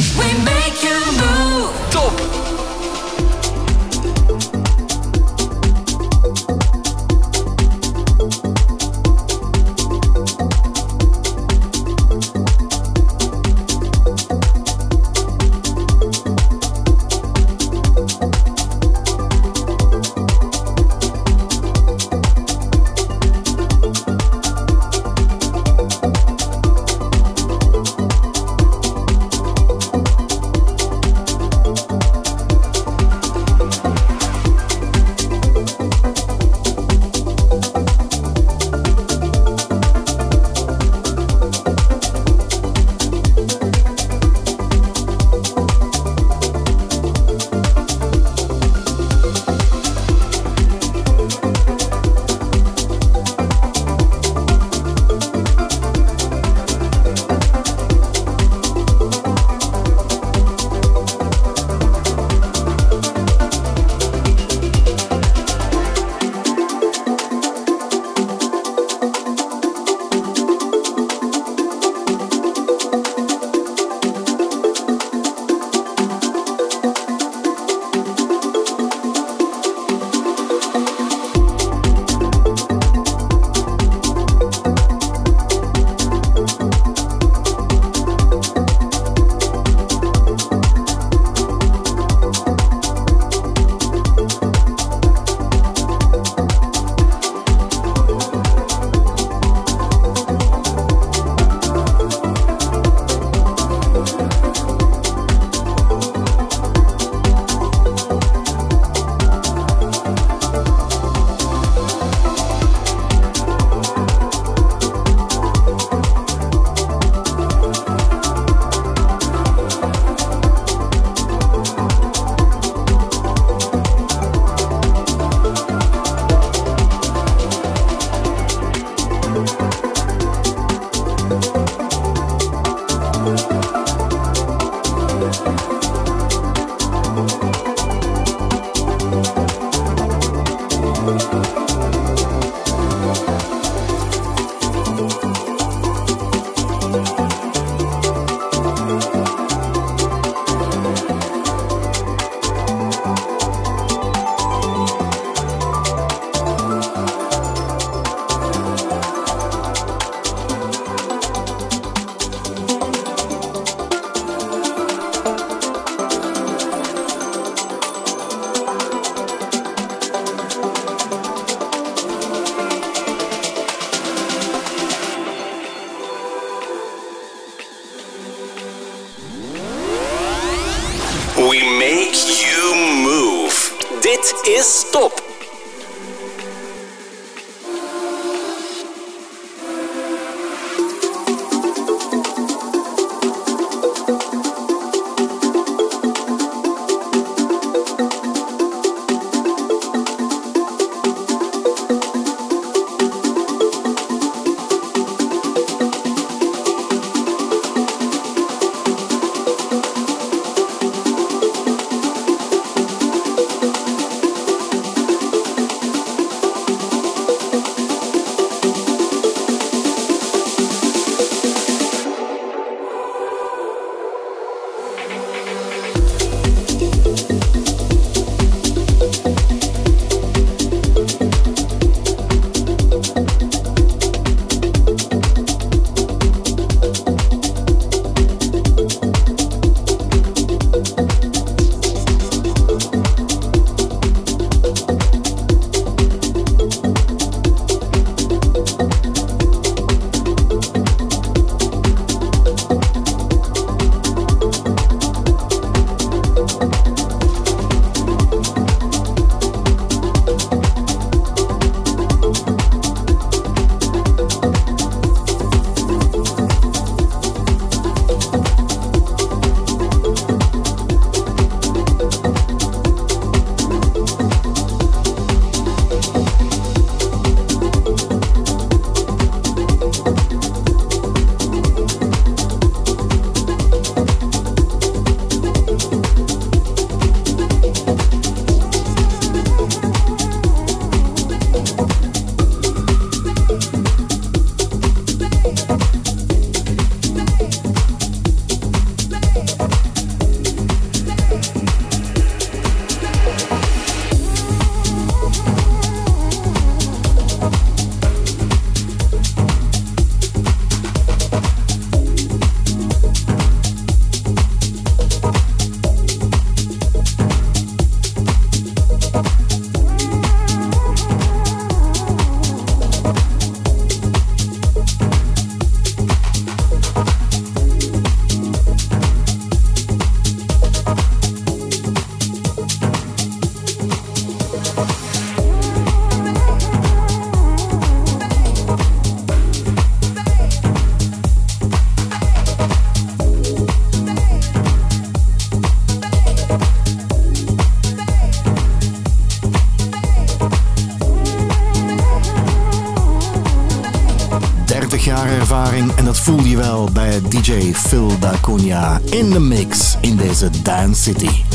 Dat 356.78 356.96
voel 356.96 356.96
je 356.96 357.04
wel 357.04 357.22
bij 357.22 357.22
DJ 357.30 357.74
Phil 357.74 358.20
Dacunia 358.20 359.00
in 359.10 359.30
de 359.30 359.40
mix 359.40 359.98
in 360.02 360.16
deze 360.16 360.50
Dance 360.64 361.02
City. 361.02 361.47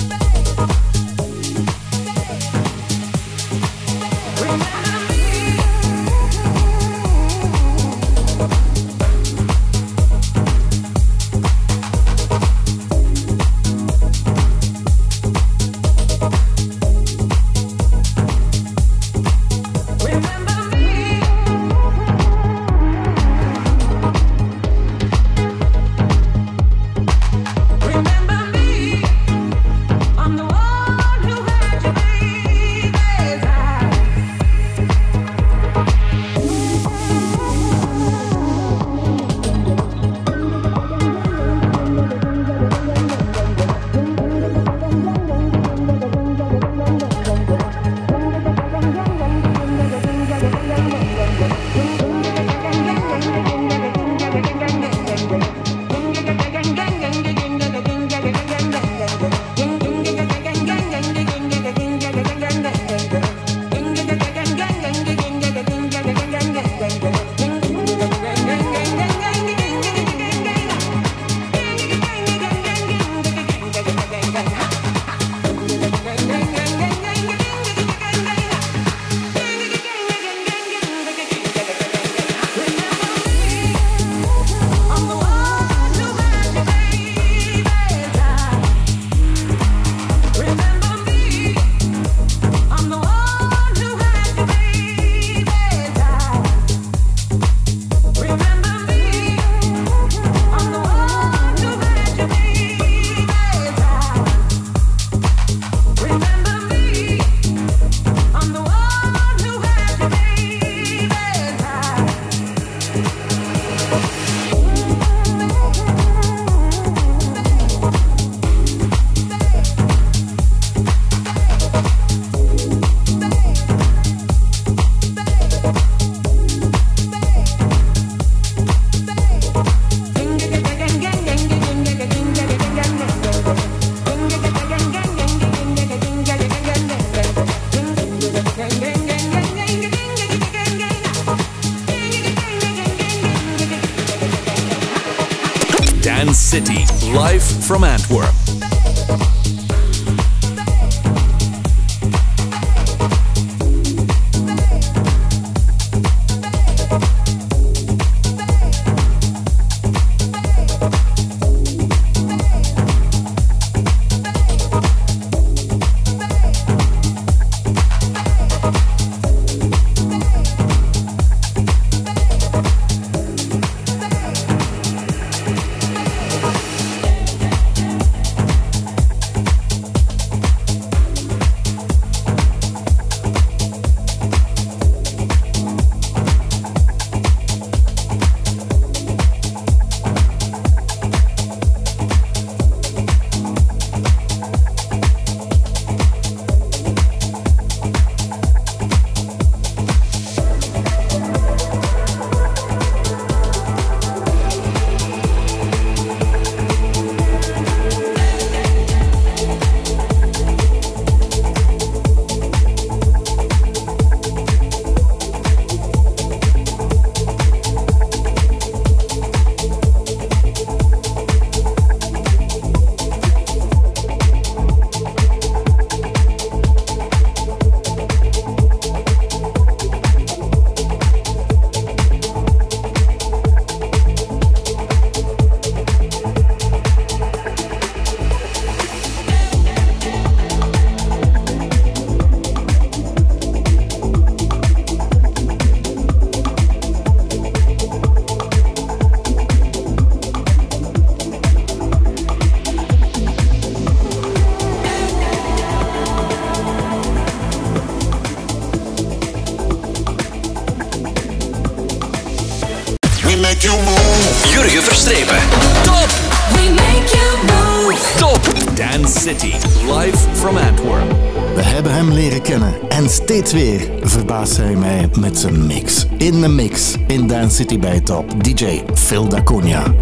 Steeds 273.53 273.87
weer 273.87 274.09
verbaast 274.09 274.57
hij 274.57 274.77
mij 274.77 275.09
met 275.21 275.39
zijn 275.39 275.67
mix. 275.67 276.07
In 276.19 276.41
de 276.41 276.49
mix 276.49 276.95
in 277.07 277.27
Dance 277.27 277.57
City 277.57 277.79
bij 277.79 278.01
Top, 278.01 278.45
DJ 278.45 278.83
Phil 278.95 279.29
Daconia. 279.29 279.95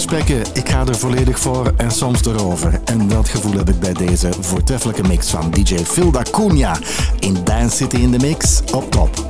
Gesprekken, 0.00 0.54
ik 0.54 0.68
ga 0.68 0.86
er 0.86 0.96
volledig 0.96 1.38
voor 1.38 1.72
en 1.76 1.90
soms 1.90 2.24
erover. 2.24 2.80
En 2.84 3.08
dat 3.08 3.28
gevoel 3.28 3.56
heb 3.56 3.68
ik 3.68 3.80
bij 3.80 3.92
deze 3.92 4.28
voortreffelijke 4.40 5.02
mix 5.02 5.30
van 5.30 5.50
DJ 5.50 5.76
Phil 5.76 6.10
da 6.10 6.22
Cunha 6.30 6.78
in 7.18 7.36
Dance 7.44 7.76
City 7.76 7.96
in 7.96 8.10
the 8.10 8.26
Mix 8.26 8.62
op 8.72 8.90
top. 8.90 9.29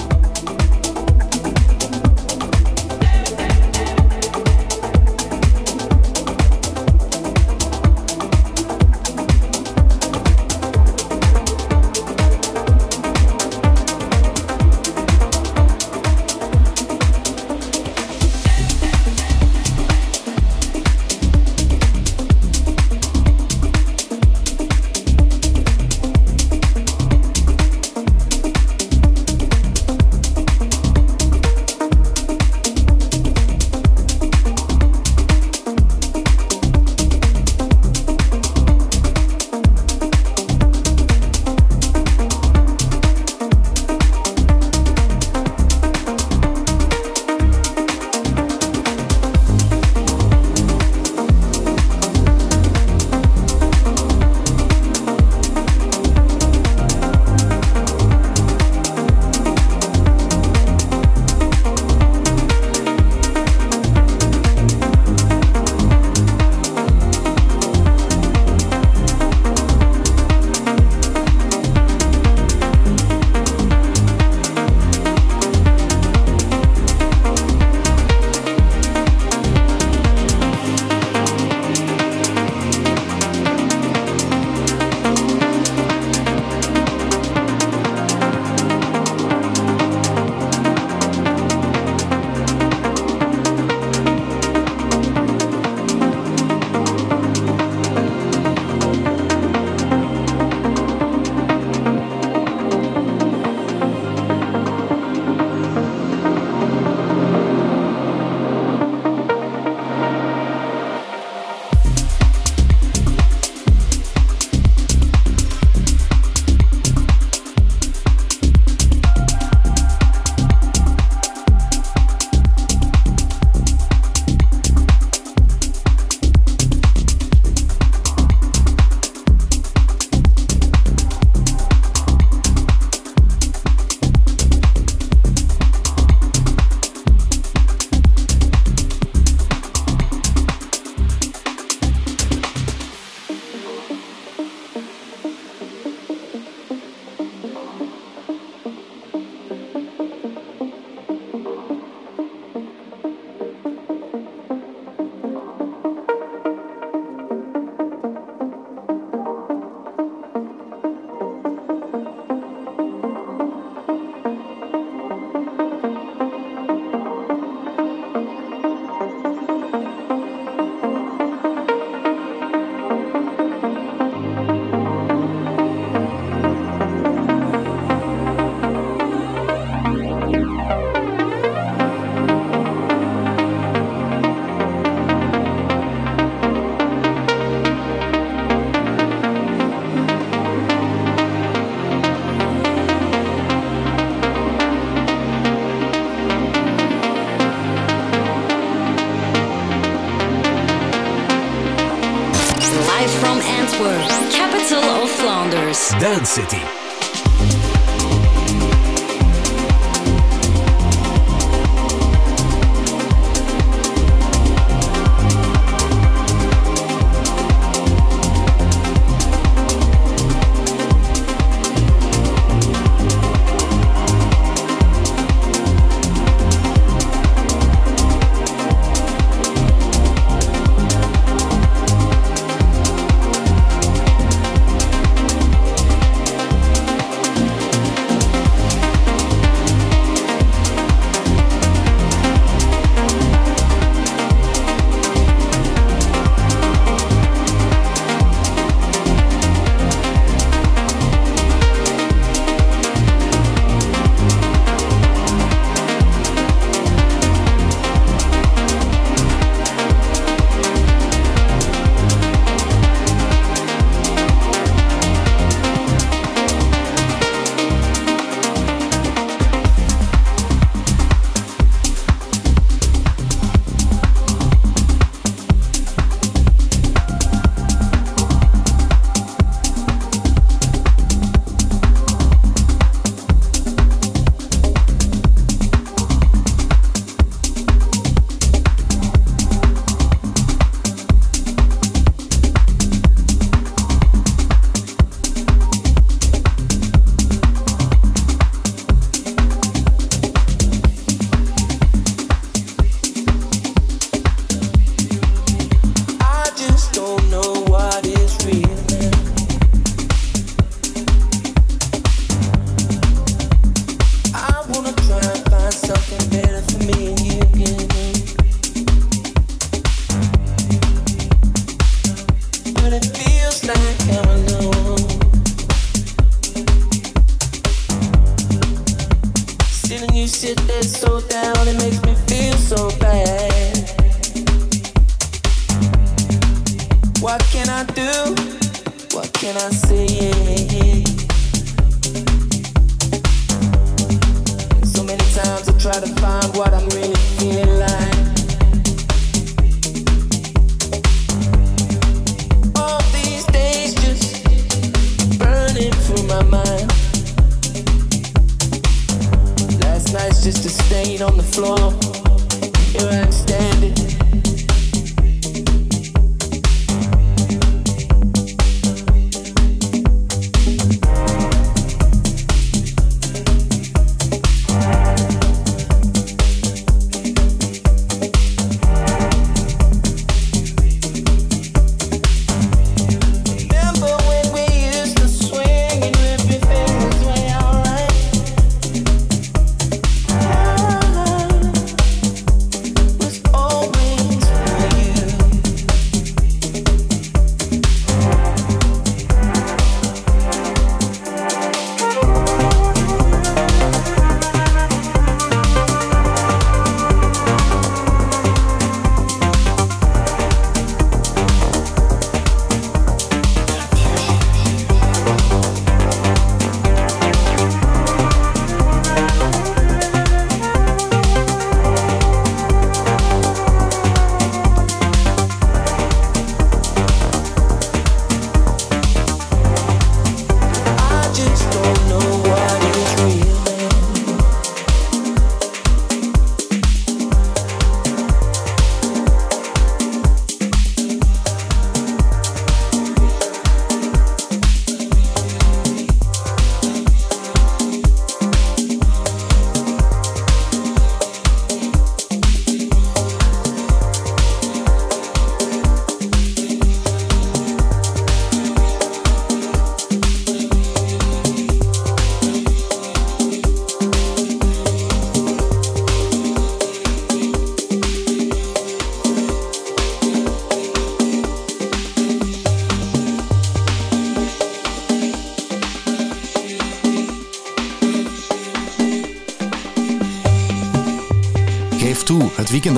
just 360.45 360.65
a 360.65 360.71
stain 360.71 361.21
on 361.21 361.37
the 361.37 361.43
floor. 361.43 362.10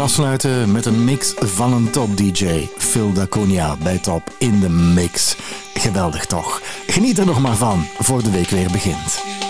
afsluiten 0.02 0.72
met 0.72 0.86
een 0.86 1.04
mix 1.04 1.34
van 1.36 1.72
een 1.72 1.90
top 1.90 2.16
DJ, 2.16 2.68
Phil 2.78 3.12
Daconia 3.12 3.76
bij 3.76 3.98
Top 3.98 4.22
in 4.38 4.60
de 4.60 4.68
Mix. 4.68 5.36
Geweldig 5.74 6.26
toch? 6.26 6.60
Geniet 6.86 7.18
er 7.18 7.26
nog 7.26 7.40
maar 7.40 7.56
van 7.56 7.86
voor 7.98 8.22
de 8.22 8.30
week 8.30 8.48
weer 8.48 8.70
begint. 8.70 9.41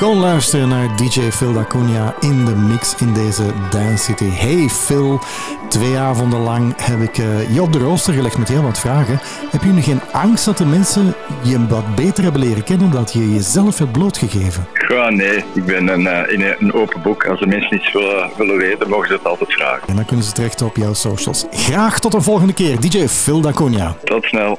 Kon 0.00 0.18
luisteren 0.18 0.68
naar 0.68 0.96
DJ 0.96 1.20
Phil 1.20 1.52
Dacunia 1.52 2.14
in 2.20 2.44
de 2.44 2.54
mix 2.54 2.94
in 2.94 3.12
deze 3.12 3.42
Dance 3.70 4.04
City. 4.04 4.28
Hey 4.28 4.68
Phil, 4.68 5.20
twee 5.68 5.96
avonden 5.96 6.40
lang 6.40 6.74
heb 6.76 7.00
ik 7.00 7.18
eh, 7.18 7.54
je 7.54 7.62
op 7.62 7.72
de 7.72 7.78
rooster 7.78 8.14
gelegd 8.14 8.38
met 8.38 8.48
heel 8.48 8.62
wat 8.62 8.78
vragen. 8.78 9.20
Heb 9.50 9.62
je 9.62 9.68
nu 9.68 9.82
geen 9.82 10.00
angst 10.12 10.44
dat 10.44 10.58
de 10.58 10.66
mensen 10.66 11.14
je 11.42 11.66
wat 11.66 11.94
beter 11.94 12.22
hebben 12.22 12.40
leren 12.40 12.64
kennen 12.64 12.90
dat 12.90 13.12
je 13.12 13.32
jezelf 13.32 13.78
hebt 13.78 13.92
blootgegeven? 13.92 14.66
Goh, 14.74 15.08
nee, 15.08 15.44
ik 15.54 15.64
ben 15.64 15.88
een, 15.88 16.06
eh, 16.06 16.32
in 16.32 16.54
een 16.58 16.72
open 16.72 17.02
boek. 17.02 17.26
Als 17.26 17.40
de 17.40 17.46
mensen 17.46 17.74
iets 17.76 17.92
willen, 17.92 18.30
willen 18.36 18.56
weten, 18.56 18.88
mogen 18.88 19.06
ze 19.06 19.12
het 19.12 19.24
altijd 19.24 19.52
vragen. 19.52 19.88
En 19.88 19.96
dan 19.96 20.04
kunnen 20.04 20.24
ze 20.24 20.32
terecht 20.32 20.62
op 20.62 20.76
jouw 20.76 20.94
socials. 20.94 21.46
Graag 21.50 21.98
tot 21.98 22.12
de 22.12 22.20
volgende 22.20 22.52
keer, 22.52 22.80
DJ 22.80 23.06
Phil 23.08 23.40
Dacunia. 23.40 23.96
Tot 24.04 24.24
snel. 24.24 24.58